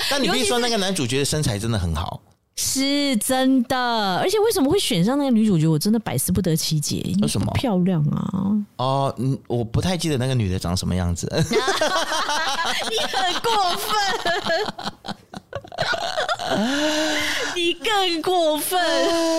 [0.08, 2.20] 但你可以说那个男主角的身材真的很好。
[2.54, 7.02] 是真的，而且为什么会选上那个女主角，我真的百思不得其解。
[7.22, 7.50] 为什么？
[7.54, 8.52] 漂亮啊！
[8.76, 11.26] 哦，嗯，我不太记得那个女的长什么样子。
[12.90, 13.88] 你很过分。
[17.56, 18.78] 你更过分。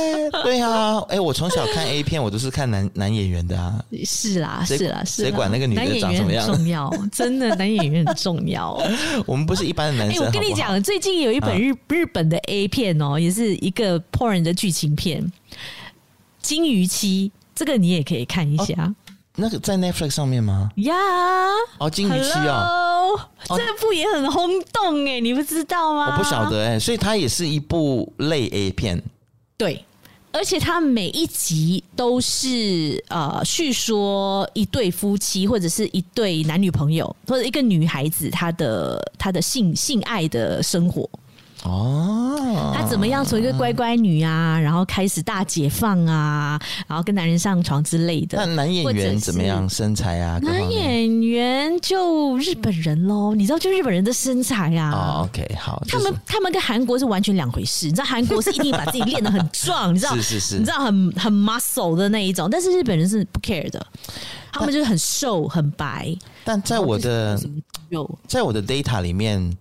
[0.43, 3.79] 对啊，哎、欸，我从小看 A 片，我都是看男男演员的啊。
[4.03, 5.21] 是啦，是啦，是。
[5.21, 6.43] 谁管那个女的长什么样？
[6.47, 8.73] 重要，真的，男演员很重要。
[9.27, 10.23] 我们不是一般的男生。
[10.23, 15.21] 哎、欸，我跟你讲，最近有一本日、啊、日本的 A 片哦，也是一个 porn 的剧情片，
[16.41, 18.73] 《金鱼妻》，这个你也可以看一下。
[18.77, 18.95] 哦
[19.35, 20.69] 那个在 Netflix 上面吗？
[20.75, 20.93] 呀，
[21.79, 26.11] 哦，金鱼妻哦，这部也很轰动哎，你不知道吗？
[26.11, 29.01] 我不晓得哎，所以它也是一部类 A 片。
[29.57, 29.83] 对，
[30.33, 41.07] 而且它每一集都是呃叙说一对夫妻或者是一对男女朋友或者一个女孩子她的她的性性爱的生活。
[41.63, 48.37] 哦，她怎么样从一个乖乖女啊，然后开始大解放啊，然后跟男人上床之类的。
[48.37, 49.67] 那男演员怎么样？
[49.69, 50.37] 身材啊？
[50.43, 54.91] 男演员就日本人喽，你知道，就日本人的身材啊。
[54.91, 55.81] 哦，OK，好。
[55.87, 57.85] 他们他们跟韩国是完全两回事。
[57.85, 60.15] 你知道韩国是一定把自己练得很壮，你知道？
[60.15, 60.59] 是是是。
[60.59, 63.85] 你知道很很 muscle 的那一种，但是日本人是不 care 的，
[64.51, 66.13] 他们就是很瘦很白。
[66.43, 67.39] 但在我的
[68.27, 69.55] 在我的 data 里面。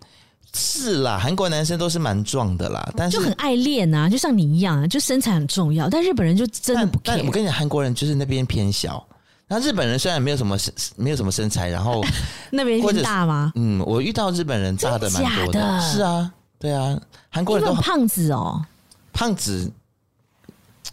[0.54, 5.88] 是啦，韩国男生都是蛮壮的啦，但是就很爱练啊，就像你一样啊，就身材很重要。
[5.88, 7.00] 但日本人就真的不。
[7.02, 9.04] 但我跟你讲，韩国人就是那边偏小。
[9.48, 12.02] 那日本人虽然没有什么身，没有什么身材，然后
[12.50, 13.52] 那边偏大吗？
[13.54, 16.98] 嗯，我遇到日本人大的蛮多的，的是啊，对啊，
[17.28, 18.64] 韩国人都胖子哦，
[19.12, 19.70] 胖子，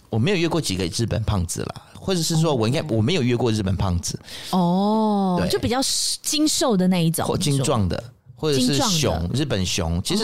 [0.09, 4.19] 我没有约过几个日本胖子啦，或者是说我应该我没有约过日本胖子
[4.51, 5.79] 哦，就比较
[6.21, 8.01] 精瘦的那一种，或精壮的。
[8.39, 10.23] 或者是熊，日本熊，其实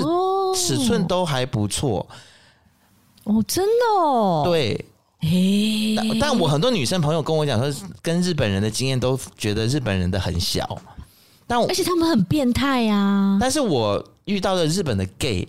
[0.55, 2.07] 尺寸都还不错。
[3.25, 4.43] 哦，真的哦。
[4.45, 4.85] 对，
[5.21, 10.81] 欸、但但我很多女生朋友跟我讲说，跟日本人的经验都觉得日本人的很小。
[11.47, 13.37] 但我而且他们很变态呀、啊。
[13.39, 15.47] 但是我遇到的日本的 gay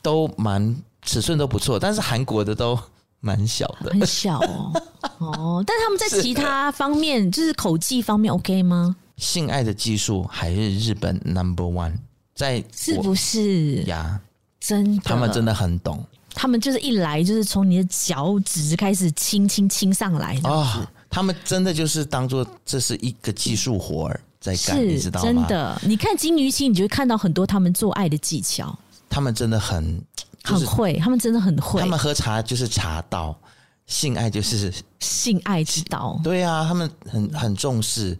[0.00, 2.78] 都蛮尺寸都不错，但是韩国的都
[3.20, 4.72] 蛮小的，很小哦。
[5.18, 8.96] 哦，但他们在其他方面，就是口技方面 OK 吗？
[9.16, 11.94] 性爱的技术还是日本 number one，
[12.34, 14.20] 在是不是呀？
[14.60, 16.04] 真的，他们真的很懂。
[16.34, 20.88] 他们就是一来就是从你的脚趾开始轻轻亲上来啊、哦！
[21.08, 25.26] 他们真的就是当做这是一个技术活儿在干，你知道吗？
[25.26, 28.76] 真的，你看金鱼期，你就会看到很多他们做爱的技巧。
[29.08, 30.02] 他们真的很、
[30.42, 31.80] 就是、很会，他们真的很会。
[31.80, 33.38] 他们喝茶就是茶道，
[33.86, 36.18] 性爱就是性爱之道。
[36.24, 38.18] 对啊，他们很很重视。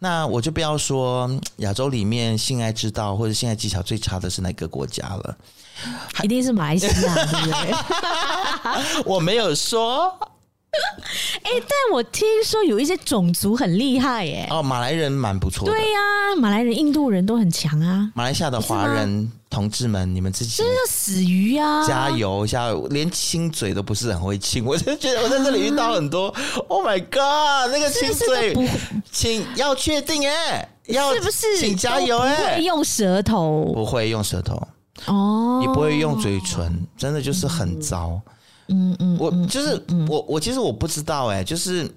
[0.00, 1.28] 那我就不要说
[1.58, 5.36] 亚洲里面性爱之道或者性爱技巧最差的是哪个国家了，
[6.22, 9.02] 一定是马来西亚，对不对？
[9.06, 10.16] 我没有说。
[11.42, 14.46] 哎、欸，但我听说有一些种族很厉害耶。
[14.50, 15.72] 哦，马来人蛮不错的。
[15.72, 18.10] 对呀、啊，马来人、印度人都很强啊。
[18.14, 21.86] 马来西亚的华人同志们，你们自己真的死鱼啊！
[21.86, 24.64] 加油一下，连亲嘴都不是很会亲。
[24.64, 26.32] 我就觉得我在这里遇到很多，
[26.68, 28.54] Oh my God，那个亲嘴，
[29.10, 31.58] 请要确定哎，要是不是？
[31.58, 34.54] 请加油哎，不会用舌头，不会用舌头
[35.06, 38.20] 哦，你不会用嘴唇，真的就是很糟。
[38.26, 38.32] 嗯
[38.68, 41.90] 嗯嗯，我就是我我其实我不知道哎，就是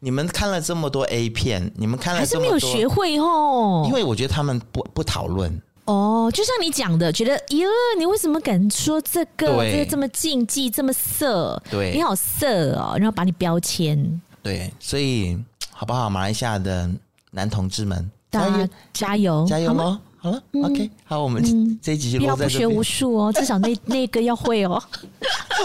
[0.00, 3.84] 你们看了这么多 A 片，你们看了这么多还是没有学会哦。
[3.86, 7.68] 因为我觉得他们不不讨论哦，就像你讲的，觉得哟，
[7.98, 9.48] 你为什么敢说这个？
[9.70, 14.20] 这个这么禁忌，这么色，对，你好色哦，然后把你标签。
[14.42, 15.36] 对，所以
[15.72, 16.08] 好不好？
[16.08, 16.88] 马来西亚的
[17.32, 20.00] 男同志们，大家加油，加油吗？
[20.18, 21.42] 好了、嗯、，OK，好，我们
[21.82, 22.20] 这一集就。
[22.20, 24.80] 不要不学无术哦，至少那那个要会哦。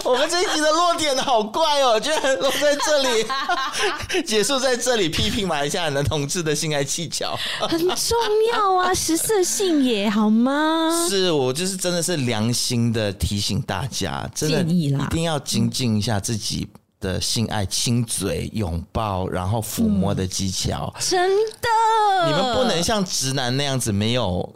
[0.03, 3.25] 我们这一集的落点好怪哦，居然落在这里，
[4.23, 7.37] 结束在这里，批评马来西亚男同志的性爱技巧，
[7.67, 8.17] 很重
[8.53, 11.07] 要啊， 食色性也好吗？
[11.09, 16.67] 是我就是真的是良心的提醒大家，真的一定要精进一下自己。
[16.99, 21.29] 的性爱、亲嘴、拥抱，然后抚摸的技巧，嗯、真
[21.61, 24.51] 的，你们不能像直男那样子没有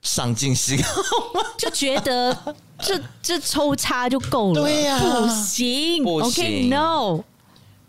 [0.00, 0.80] 上进心，
[1.58, 7.24] 就觉得这这抽插就够了，对呀、啊，不行，不行，OK，No，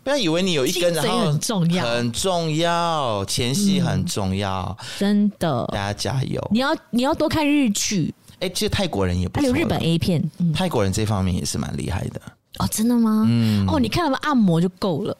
[0.02, 6.48] 不要以为你有一根，然后很重要，很重要，前戏很重要，嗯、真的，大家加油！
[6.50, 12.20] 你要你要多看日剧，哎，其实泰国人也不错，还有日本 A 片，嗯、泰国人这方面也是蛮厉害的。
[12.58, 13.24] 哦，真的吗？
[13.28, 15.16] 嗯，哦，你看他们按摩就够了，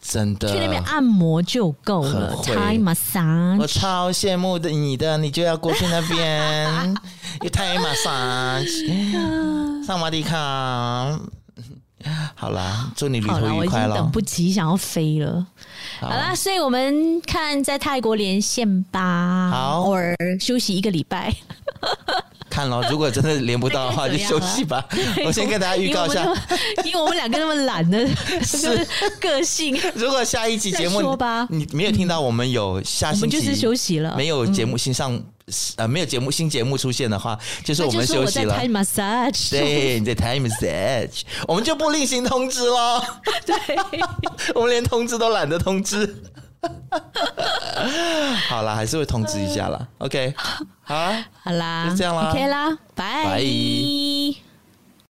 [0.00, 3.58] 真的，去那边按摩就够了，Thai massage。
[3.60, 6.96] 我超羡慕的你的，你就要过去那边，
[7.42, 8.66] 有 Thai massage，
[9.84, 11.20] 萨瓦迪卡。
[12.34, 15.46] 好啦，祝你旅途愉快等不及想要飞了。
[16.00, 19.50] 好啦，所以我们看在泰国连线吧。
[19.52, 21.34] 好，偶尔休息一个礼拜。
[22.50, 24.84] 看咯，如果真的连不到的话，就休息吧。
[25.24, 26.24] 我先跟大家预告一下，
[26.84, 28.06] 因为我们 两个那么懒的
[28.44, 28.86] 是
[29.20, 29.80] 个性。
[29.94, 31.16] 如果下一集节目
[31.48, 35.18] 你没有听到我们有下星期就是休息了，没有节目新上
[35.76, 38.54] 呃没有节目新节目出现的话，就是我们休息了。
[38.68, 43.02] Massage，对，你在 Thai massage，我们就不另行通知了。
[43.46, 43.56] 对，
[44.54, 46.22] 我们连通知都懒得通知。
[48.48, 49.86] 好啦，还是会通知一下啦。
[49.98, 50.34] OK，
[50.82, 52.30] 好，好啦，就这样啦。
[52.30, 54.49] OK 啦，拜拜。